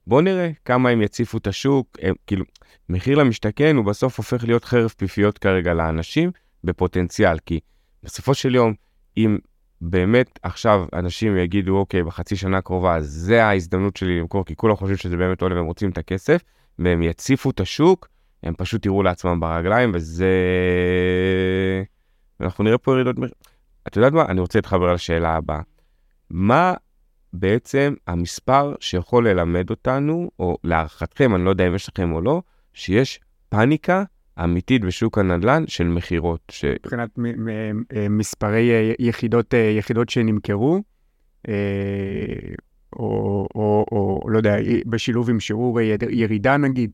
[0.07, 2.45] בואו נראה כמה הם יציפו את השוק, הם, כאילו,
[2.89, 6.31] מחיר למשתכן הוא בסוף הופך להיות חרב פיפיות כרגע לאנשים
[6.63, 7.59] בפוטנציאל, כי
[8.03, 8.73] בסופו של יום,
[9.17, 9.37] אם
[9.81, 14.97] באמת עכשיו אנשים יגידו, אוקיי, בחצי שנה הקרובה, זה ההזדמנות שלי למכור, כי כולם חושבים
[14.97, 16.41] שזה באמת עולה והם רוצים את הכסף,
[16.79, 18.07] והם יציפו את השוק,
[18.43, 20.29] הם פשוט יראו לעצמם ברגליים, וזה...
[22.41, 23.33] ואנחנו נראה פה ירידות מחירים.
[23.87, 24.25] את יודעת מה?
[24.25, 25.61] אני רוצה להתחבר לשאלה הבאה.
[26.29, 26.73] מה
[27.33, 32.41] בעצם המספר שיכול ללמד אותנו, או להערכתכם, אני לא יודע אם יש לכם או לא,
[32.73, 33.19] שיש
[33.49, 34.03] פאניקה
[34.43, 36.41] אמיתית בשוק הנדל"ן של מכירות.
[36.51, 36.65] ש...
[36.65, 37.09] מבחינת
[37.95, 40.83] אה, מספרי אה, יחידות, אה, יחידות שנמכרו,
[41.47, 41.51] או,
[42.99, 43.85] או, או,
[44.23, 45.79] או לא יודע, בשילוב עם שיעור
[46.09, 46.91] ירידה נגיד.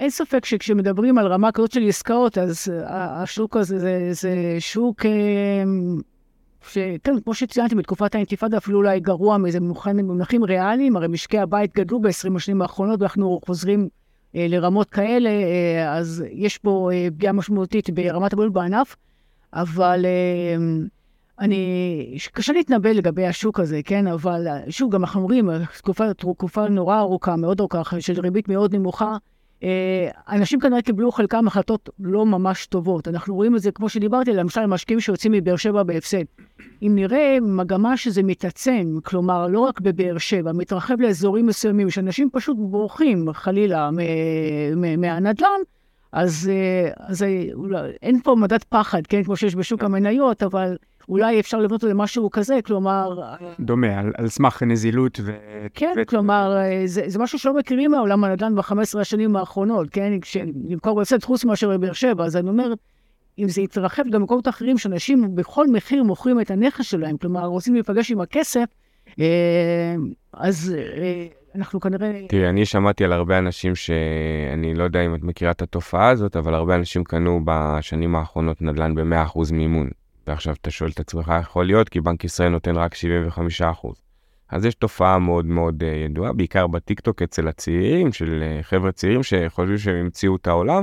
[0.00, 6.00] אין ספק שכשמדברים על רמה כזאת של עסקאות, אז השוק הזה זה, זה שוק אמ,
[6.68, 12.00] שכן, כמו שציינתי, בתקופת האינתיפאדה אפילו אולי גרוע מזה במונחים ריאליים, הרי משקי הבית גדלו
[12.00, 13.88] ב-20 השנים האחרונות ואנחנו חוזרים
[14.36, 18.96] אה, לרמות כאלה, אה, אז יש פה אה, פגיעה משמעותית ברמת הבריאות בענף,
[19.54, 20.04] אבל...
[20.06, 20.56] אה,
[21.40, 24.06] אני, קשה להתנבא לגבי השוק הזה, כן?
[24.06, 29.16] אבל שוב, גם אנחנו אומרים, תקופה, תקופה נורא ארוכה, מאוד ארוכה, של ריבית מאוד נמוכה.
[29.64, 33.08] אה, אנשים כנראה קיבלו חלקם החלטות לא ממש טובות.
[33.08, 36.24] אנחנו רואים את זה, כמו שדיברתי, למשל, משקיעים שיוצאים מבאר שבע בהפסד.
[36.82, 42.56] אם נראה מגמה שזה מתעצם, כלומר, לא רק בבאר שבע, מתרחב לאזורים מסוימים, שאנשים פשוט
[42.60, 43.90] בורחים, חלילה,
[44.98, 45.60] מהנדל"ן,
[46.12, 47.24] אז, אה, אז
[48.02, 50.76] אין פה מדד פחד, כן, כמו שיש בשוק המניות, אבל
[51.10, 53.20] אולי אפשר לבנות למשהו כזה, כלומר...
[53.60, 55.32] דומה, על, על סמך נזילות ו...
[55.74, 56.06] כן, ו...
[56.06, 60.20] כלומר, אה, זה, זה משהו שלא מכירים מהעולם הנדל"ן ב-15 השנים האחרונות, כן?
[60.20, 62.72] כשנמכור בהפסד חוץ מאשר בבאר שבע, אז אני אומר,
[63.38, 67.74] אם זה יתרחב גם במקומות אחרים, שאנשים בכל מחיר מוכרים את הנכס שלהם, כלומר, רוצים
[67.74, 68.66] להיפגש עם הכסף,
[69.20, 69.94] אה,
[70.32, 72.20] אז אה, אנחנו כנראה...
[72.28, 76.36] תראי, אני שמעתי על הרבה אנשים שאני לא יודע אם את מכירה את התופעה הזאת,
[76.36, 79.90] אבל הרבה אנשים קנו בשנים האחרונות נדל"ן ב-100% מימון.
[80.26, 81.88] ועכשיו אתה שואל את עצמך, יכול להיות?
[81.88, 83.88] כי בנק ישראל נותן רק 75%.
[84.48, 89.22] אז יש תופעה מאוד מאוד uh, ידועה, בעיקר בטיקטוק אצל הצעירים, של uh, חבר'ה צעירים
[89.22, 90.82] שחושבים שהם המציאו את העולם,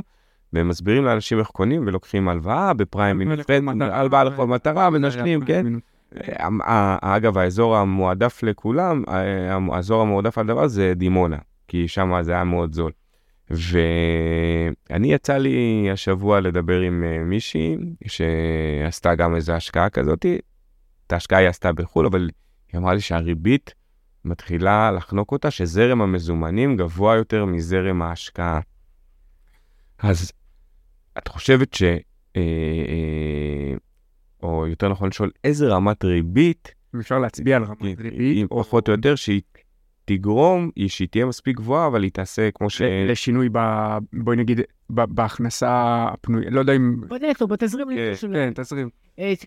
[0.53, 5.65] והם מסבירים לאנשים איך קונים ולוקחים הלוואה בפריים מיניפרד, הלוואה לכל מטרה, מנשנים, כן?
[6.67, 9.03] אה, אגב, האזור המועדף לכולם,
[9.71, 12.91] האזור המועדף על דבר זה דימונה, כי שם זה היה מאוד זול.
[13.49, 17.75] ואני יצא לי השבוע לדבר עם אה, מישהי
[18.07, 20.25] שעשתה גם איזו השקעה כזאת.
[21.07, 22.29] את ההשקעה היא עשתה בחו"ל, אבל
[22.71, 23.73] היא אמרה לי שהריבית
[24.25, 28.59] מתחילה לחנוק אותה, שזרם המזומנים גבוה יותר מזרם ההשקעה.
[29.99, 30.31] אז
[31.17, 31.83] את חושבת ש...
[31.83, 32.01] אה,
[32.35, 33.73] אה,
[34.43, 36.71] או יותר נכון לשאול, איזה רמת ריבית...
[36.99, 38.49] אפשר להצביע על רמת ריבית.
[38.49, 39.41] פחות או יותר, שהיא
[40.07, 42.81] תגרום, היא שהיא תהיה מספיק גבוהה, אבל היא תעשה כמו ש...
[42.81, 43.57] לשינוי, ב...
[44.13, 45.01] בואי נגיד, ב...
[45.15, 47.01] בהכנסה הפנויה, לא יודע אם...
[47.07, 47.87] בנטו, בתזרים.
[47.95, 48.89] כן, כן, תזרים.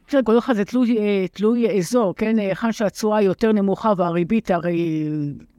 [0.09, 2.39] כן, כל אחד זה תלוי, אה, תלוי אזור, כן?
[2.39, 5.09] היכן שהתשואה יותר נמוכה והריבית, הרי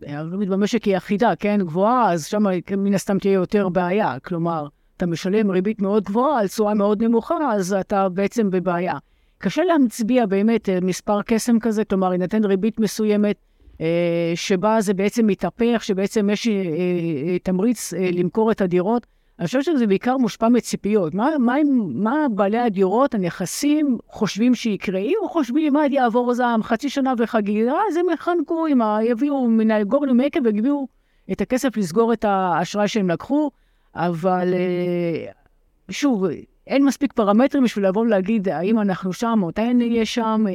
[0.07, 1.59] הריבית במשק היא אחידה, כן?
[1.63, 4.19] גבוהה, אז שם כן, מן הסתם תהיה יותר בעיה.
[4.19, 8.97] כלומר, אתה משלם ריבית מאוד גבוהה על תשואה מאוד נמוכה, אז אתה בעצם בבעיה.
[9.37, 13.50] קשה להצביע באמת מספר קסם כזה, כלומר, יינתן ריבית מסוימת, אה,
[14.35, 19.07] שבה זה בעצם מתהפך, שבעצם יש אה, אה, תמריץ למכור את הדירות.
[19.39, 21.13] אני חושבת שזה בעיקר מושפע מציפיות.
[21.13, 21.55] מה, מה,
[21.93, 24.99] מה בעלי הדירות, הנכסים, חושבים שיקרה?
[24.99, 28.99] אם חושבים, מה יעבור זעם, חצי שנה וחגיגה, אז הם יחנקו, עם ה...
[29.03, 30.87] יביאו מן הגורן מקל ויביאו
[31.31, 33.51] את הכסף לסגור את האשראי שהם לקחו,
[33.95, 34.53] אבל
[35.89, 36.25] שוב,
[36.67, 40.45] אין מספיק פרמטרים בשביל לבוא ולהגיד האם אנחנו שם, מתי נהיה שם.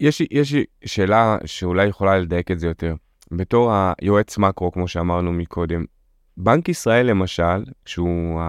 [0.00, 0.54] יש, יש
[0.84, 2.94] שאלה שאולי יכולה לדייק את זה יותר.
[3.32, 5.84] בתור היועץ מקרו, כמו שאמרנו מקודם,
[6.36, 8.40] בנק ישראל למשל, שהוא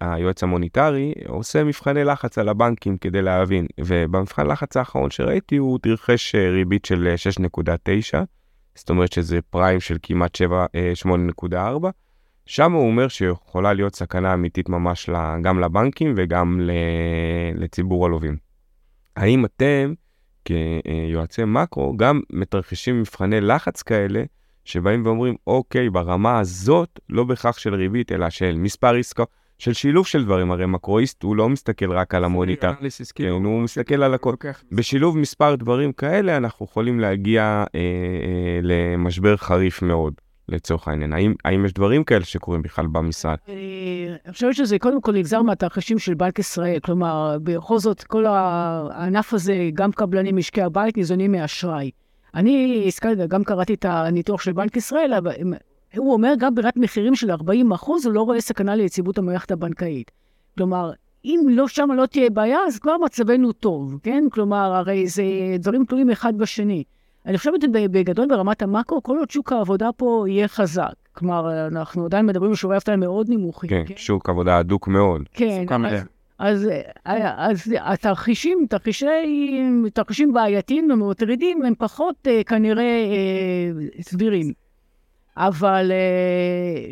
[0.00, 6.34] היועץ המוניטרי, עושה מבחני לחץ על הבנקים כדי להבין, ובמבחן לחץ האחרון שראיתי הוא תרחש
[6.34, 8.22] אה, ריבית של 6.9, אה,
[8.74, 11.90] זאת אומרת שזה פריים של כמעט 8.4, אה,
[12.46, 15.10] שם הוא אומר שיכולה להיות סכנה אמיתית ממש
[15.42, 16.60] גם לבנקים וגם
[17.54, 18.36] לציבור הלווים.
[19.16, 19.94] האם אתם
[20.48, 24.22] כיועצי מקרו גם מתרחשים מבחני לחץ כאלה,
[24.64, 29.28] שבאים ואומרים, אוקיי, ברמה הזאת, לא בהכרח של ריבית, אלא של מספר עסקאות,
[29.58, 30.50] של שילוב של דברים.
[30.50, 32.72] הרי מקרואיסט הוא לא מסתכל רק על המוניטר,
[33.14, 34.34] כן, הוא מסתכל על הכל.
[34.72, 37.42] בשילוב מספר דברים כאלה, אנחנו יכולים להגיע
[37.74, 40.14] אה, אה, למשבר חריף מאוד.
[40.48, 41.12] לצורך העניין?
[41.12, 43.36] האם, האם יש דברים כאלה שקורים בכלל במשרד?
[43.48, 46.78] אני חושבת שזה קודם כל נגזר מהתרחישים של בנק ישראל.
[46.80, 51.90] כלומר, בכל זאת, כל הענף הזה, גם קבלנים, משקי הבית, ניזונים מאשראי.
[52.34, 55.32] אני הזכרתי, גם קראתי את הניתוח של בנק ישראל, אבל
[55.96, 60.10] הוא אומר, גם ברירת מחירים של 40 אחוז, הוא לא רואה סכנה ליציבות המערכת הבנקאית.
[60.56, 60.92] כלומר,
[61.24, 64.24] אם לא שם לא תהיה בעיה, אז כבר מצבנו טוב, כן?
[64.32, 65.22] כלומר, הרי זה
[65.58, 66.84] דברים תלויים אחד בשני.
[67.28, 70.92] אני חושבת בגדול ברמת המאקרו, כל עוד שוק העבודה פה יהיה חזק.
[71.12, 73.70] כלומר, אנחנו עדיין מדברים על שיעורי אבטלה מאוד נמוכים.
[73.70, 75.22] כן, כן, שוק עבודה הדוק מאוד.
[75.32, 76.06] כן, אז,
[76.38, 76.68] אז,
[77.36, 83.04] אז התרחישים, תרחישים, תרחישים בעייתיים ומטרידים, הם פחות uh, כנראה
[83.98, 84.52] uh, סבירים.
[85.36, 85.92] אבל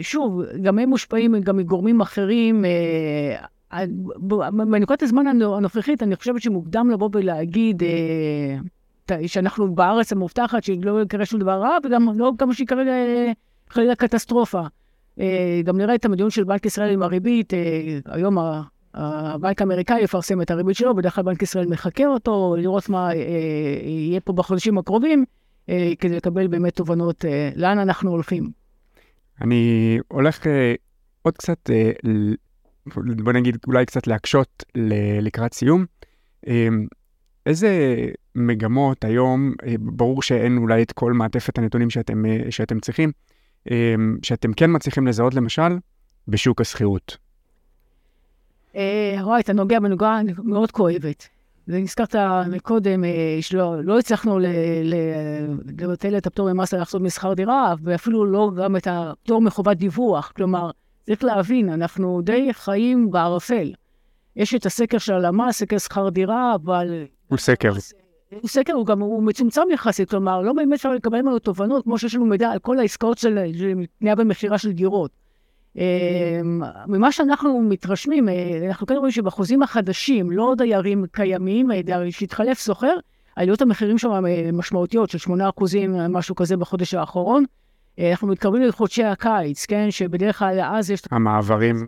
[0.01, 2.65] שוב, גם הם מושפעים גם מגורמים אחרים.
[4.53, 7.83] בנקודת הזמן הנוכחית, אני חושבת שמוקדם לבוא ולהגיד...
[9.27, 12.83] שאנחנו בארץ המובטחת, שלא יקרה שום דבר רע, וגם לא כמה שיקרה
[13.71, 14.63] חלילה קטסטרופה.
[15.21, 18.39] אה, גם נראה את המדיון של בנק ישראל עם הריבית, אה, היום
[18.95, 23.15] הבנק האמריקאי יפרסם את הריבית שלו, בדרך כלל בנק ישראל מחקר אותו, לראות מה אה,
[23.83, 25.25] יהיה פה בחודשים הקרובים,
[25.99, 27.25] כדי לקבל באמת תובנות
[27.57, 28.51] לאן אנחנו הולכים.
[29.41, 30.47] אני הולך
[31.23, 31.71] עוד קצת,
[32.97, 34.65] בוא נגיד, אולי קצת להקשות
[35.21, 35.85] לקראת סיום.
[37.47, 38.01] איזה
[38.37, 43.13] מגמות היום, אה, ברור שאין אולי את כל מעטפת הנתונים שאתם, אה, שאתם צריכים,
[43.71, 45.79] אה, שאתם כן מצליחים לזהות למשל
[46.29, 47.17] בשוק השכירות?
[49.21, 51.29] וואי, אתה נוגע בנוגעה מאוד כואבת.
[51.69, 52.15] ונזכרת
[52.51, 53.05] מקודם
[53.41, 54.39] שלא לא הצלחנו
[55.79, 60.33] לבטל את הפטור ממס על הכנסות משכר דירה, ואפילו לא גם את הפטור מחובת דיווח.
[60.37, 60.71] כלומר,
[61.07, 63.73] צריך להבין, אנחנו די חיים בערפל.
[64.37, 67.05] יש את הסקר של הלמ"ס, סקר שכר דירה, אבל...
[67.29, 67.73] הוא סקר.
[68.31, 71.99] הוא סקר, הוא גם, הוא מצומצם יחסית, כלומר, לא באמת אפשר לקבל ממנו תובנות, כמו
[71.99, 73.39] שיש לנו מידע על כל העסקאות של
[73.99, 75.11] קנייה ומכירה של דירות.
[75.77, 82.59] אמ, ממה שאנחנו מתרשמים, אה, אנחנו כן רואים שבחוזים החדשים, לא דיירים קיימים, אה, שהתחלף
[82.59, 82.97] סוחר,
[83.37, 87.45] עליות המחירים שם אה, משמעותיות של 8 אחוזים, משהו כזה בחודש האחרון.
[88.01, 89.91] אנחנו מתקרבים לחודשי הקיץ, כן?
[89.91, 91.03] שבדרך כלל אז יש...
[91.11, 91.87] המעברים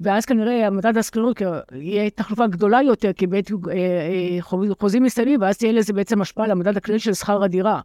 [0.00, 1.42] ואז כנראה המדד הסקרנות
[1.72, 3.50] יהיה תחלופה גדולה יותר, כי בעת
[4.78, 7.80] חוזים מסתיימים, ואז תהיה לזה בעצם השפעה על המדד הכללי של שכר הדירה.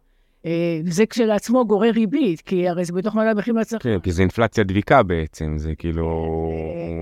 [0.46, 3.92] אה, זה כשלעצמו גורר ריבית, כי הרי זה בתוך מדד מחירים לצרכן.
[3.92, 6.26] כן, כי זה אינפלציה דביקה בעצם, זה כאילו...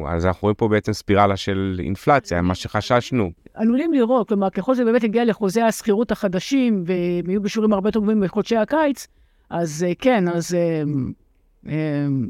[0.07, 3.31] אה, אז אנחנו רואים פה בעצם ספירלה של אינפלציה, מה שחששנו.
[3.55, 8.01] עלולים לראות, כלומר, ככל שזה באמת יגיע לחוזי השכירות החדשים, והם יהיו בשיעורים הרבה יותר
[8.01, 9.07] גבוהים בחודשי הקיץ,
[9.51, 10.57] אז אה, כן, אז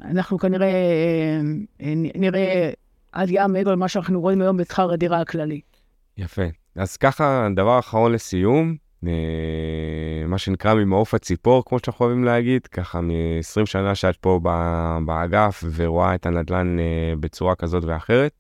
[0.05, 0.71] אנחנו כנראה
[2.15, 2.71] נראה
[3.13, 5.61] עלייה מעבר למה שאנחנו רואים היום בשכר הדירה הכללי.
[6.17, 6.43] יפה.
[6.77, 9.13] אז ככה, דבר אחרון לסיום, אה,
[10.27, 14.41] מה שנקרא ממעוף הציפור, כמו שאנחנו אוהבים להגיד, ככה מ-20 שנה שאת פה
[15.07, 16.85] באגף ורואה את הנדל"ן אה,
[17.21, 18.33] בצורה כזאת ואחרת.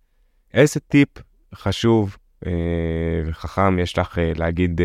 [0.55, 1.09] איזה טיפ
[1.55, 2.16] חשוב
[2.47, 2.53] אה,
[3.26, 4.81] וחכם יש לך להגיד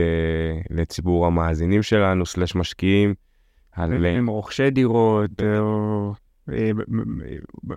[0.70, 3.14] לציבור המאזינים שלנו, סלש משקיעים?
[3.76, 4.05] על...
[4.05, 6.13] הם רוכשי דירות, או...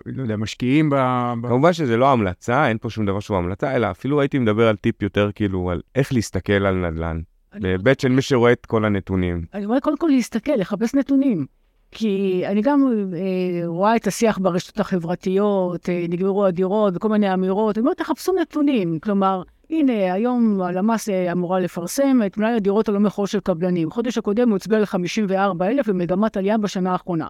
[0.07, 0.97] לא יודע, משקיעים ב...
[1.43, 4.77] כמובן שזה לא המלצה, אין פה שום דבר שהוא המלצה, אלא אפילו הייתי מדבר על
[4.77, 7.21] טיפ יותר כאילו על איך להסתכל על נדל"ן.
[7.61, 9.45] בהיבט של מי שרואה את כל הנתונים.
[9.55, 11.47] אני אומרת קודם כל להסתכל, לחפש נתונים.
[11.91, 17.79] כי אני גם אה, רואה את השיח ברשתות החברתיות, אה, נגמרו הדירות וכל מיני אמירות,
[17.79, 18.99] אני אומרת, תחפשו נתונים.
[19.01, 23.91] כלומר, הנה, היום הלמ"ס אה, אמורה לפרסם את מלאי הדירות הלא מכור של קבלנים.
[23.91, 27.27] חודש הקודם הוא הצביע ל-54,000 במגמת עלייה בשנה האחרונה.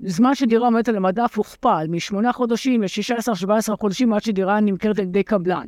[0.00, 5.22] זמן שדירה עומדת על המדף הוכפל משמונה חודשים ל-16-17 חודשים עד שדירה נמכרת על ידי
[5.22, 5.66] קבלן.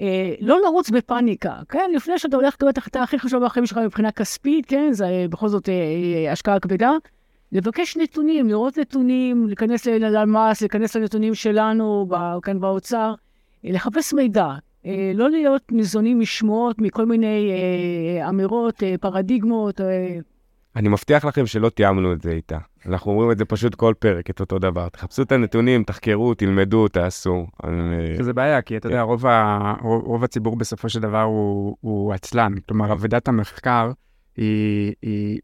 [0.00, 1.90] אה, לא לרוץ בפאניקה, כן?
[1.94, 4.92] לפני שאתה הולך לקבל את ההחלטה הכי חשובה בחיים שלך מבחינה כספית, כן?
[4.92, 6.92] זה אה, בכל זאת אה, אה, השקעה כבדה.
[7.52, 12.08] לבקש נתונים, לראות נתונים, להיכנס ללמ"ס, להיכנס לנתונים שלנו,
[12.42, 13.14] כאן באוצר,
[13.64, 14.52] לחפש מידע.
[14.86, 19.80] אה, לא להיות ניזונים משמועות, מכל מיני אה, אמירות, אה, פרדיגמות.
[20.76, 22.58] אני מבטיח לכם שלא תיאמנו את זה איתה.
[22.86, 24.88] אנחנו אומרים את זה פשוט כל פרק, את אותו דבר.
[24.88, 27.46] תחפשו את הנתונים, תחקרו, תלמדו, תעשו.
[28.20, 29.74] זה בעיה, כי אתה יודע, רוב, ה...
[29.82, 32.54] רוב הציבור בסופו של דבר הוא, הוא עצלן.
[32.68, 33.90] כלומר, עבודת המחקר
[34.36, 35.40] היא, היא,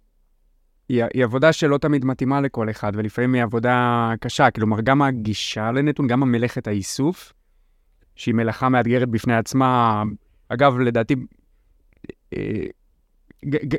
[0.88, 4.51] היא, היא עבודה שלא תמיד מתאימה לכל אחד, ולפעמים היא עבודה קשה.
[4.51, 7.32] כלומר, גם הגישה לנתון, גם המלאכת האיסוף,
[8.17, 10.03] שהיא מלאכה מאתגרת בפני עצמה.
[10.49, 11.15] אגב, לדעתי,
[12.33, 12.65] אה,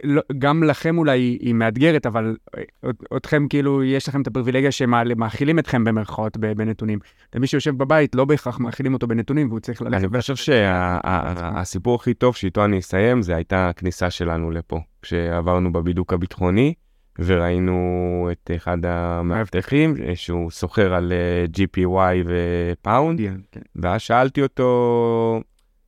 [0.03, 5.59] לא, גם לכם אולי היא מאתגרת, אבל אה, אתכם כאילו, יש לכם את הפריבילגיה שמאכילים
[5.59, 6.99] אתכם במרכאות בנתונים.
[7.35, 10.03] ומי שיושב בבית, לא בהכרח מאכילים אותו בנתונים, והוא צריך ללכת.
[10.03, 14.79] אני חושב שהסיפור הכי טוב שאיתו אני אסיים, זה הייתה הכניסה שלנו לפה.
[15.01, 16.73] כשעברנו בבידוק הביטחוני,
[17.19, 23.61] וראינו את אחד המאבטחים, שהוא סוחר על אה, GPY ופאונד, כן.
[23.75, 25.41] ואז שאלתי אותו,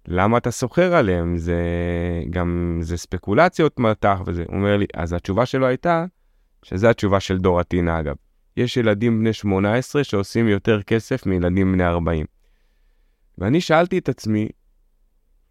[0.08, 1.38] למה אתה סוחר עליהם?
[1.38, 1.62] זה
[2.30, 4.44] גם, זה ספקולציות מטח וזה.
[4.48, 6.06] הוא אומר לי, אז התשובה שלו הייתה,
[6.64, 8.16] שזו התשובה של דור עטינה אגב.
[8.58, 12.26] יש ילדים בני 18 שעושים יותר כסף מילדים בני 40.
[13.38, 14.50] ואני שאלתי את עצמי,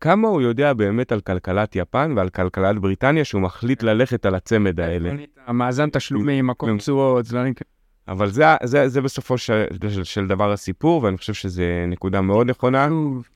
[0.04, 4.80] כמה הוא יודע באמת על כלכלת יפן ועל כלכלת בריטניה שהוא מחליט ללכת על הצמד
[4.80, 5.12] האלה?
[5.46, 7.68] המאזן תשלומים, מקום תשואות, דברים כאלה.
[8.08, 12.50] אבל זה, זה, זה בסופו של, של, של דבר הסיפור, ואני חושב שזו נקודה מאוד
[12.50, 12.88] נכונה,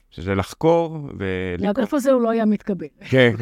[0.09, 1.25] שזה לחקור ו...
[1.59, 2.87] לאגף הזה הוא לא היה מתקבל.
[3.09, 3.33] כן,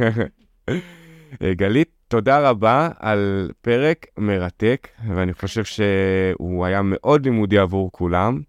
[1.41, 8.41] אה, גלית, תודה רבה על פרק מרתק, ואני חושב שהוא היה מאוד לימודי עבור כולם.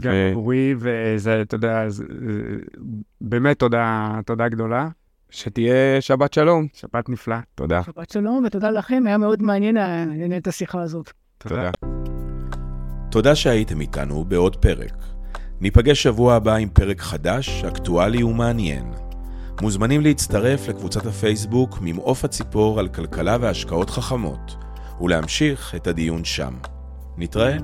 [0.00, 1.86] גם עבורי, וזה, אתה יודע,
[3.20, 4.88] באמת תודה, תודה גדולה.
[5.30, 6.66] שתהיה שבת שלום.
[6.72, 7.36] שבת נפלא.
[7.54, 7.82] תודה.
[7.82, 11.12] שבת שלום, ותודה לכם, היה מאוד מעניין לנהל את השיחה הזאת.
[11.38, 11.70] תודה.
[13.10, 14.94] תודה שהייתם איתנו בעוד פרק.
[15.60, 18.84] ניפגש שבוע הבא עם פרק חדש, אקטואלי ומעניין.
[19.62, 24.56] מוזמנים להצטרף לקבוצת הפייסבוק ממעוף הציפור על כלכלה והשקעות חכמות,
[25.00, 26.54] ולהמשיך את הדיון שם.
[27.16, 27.56] נתראה.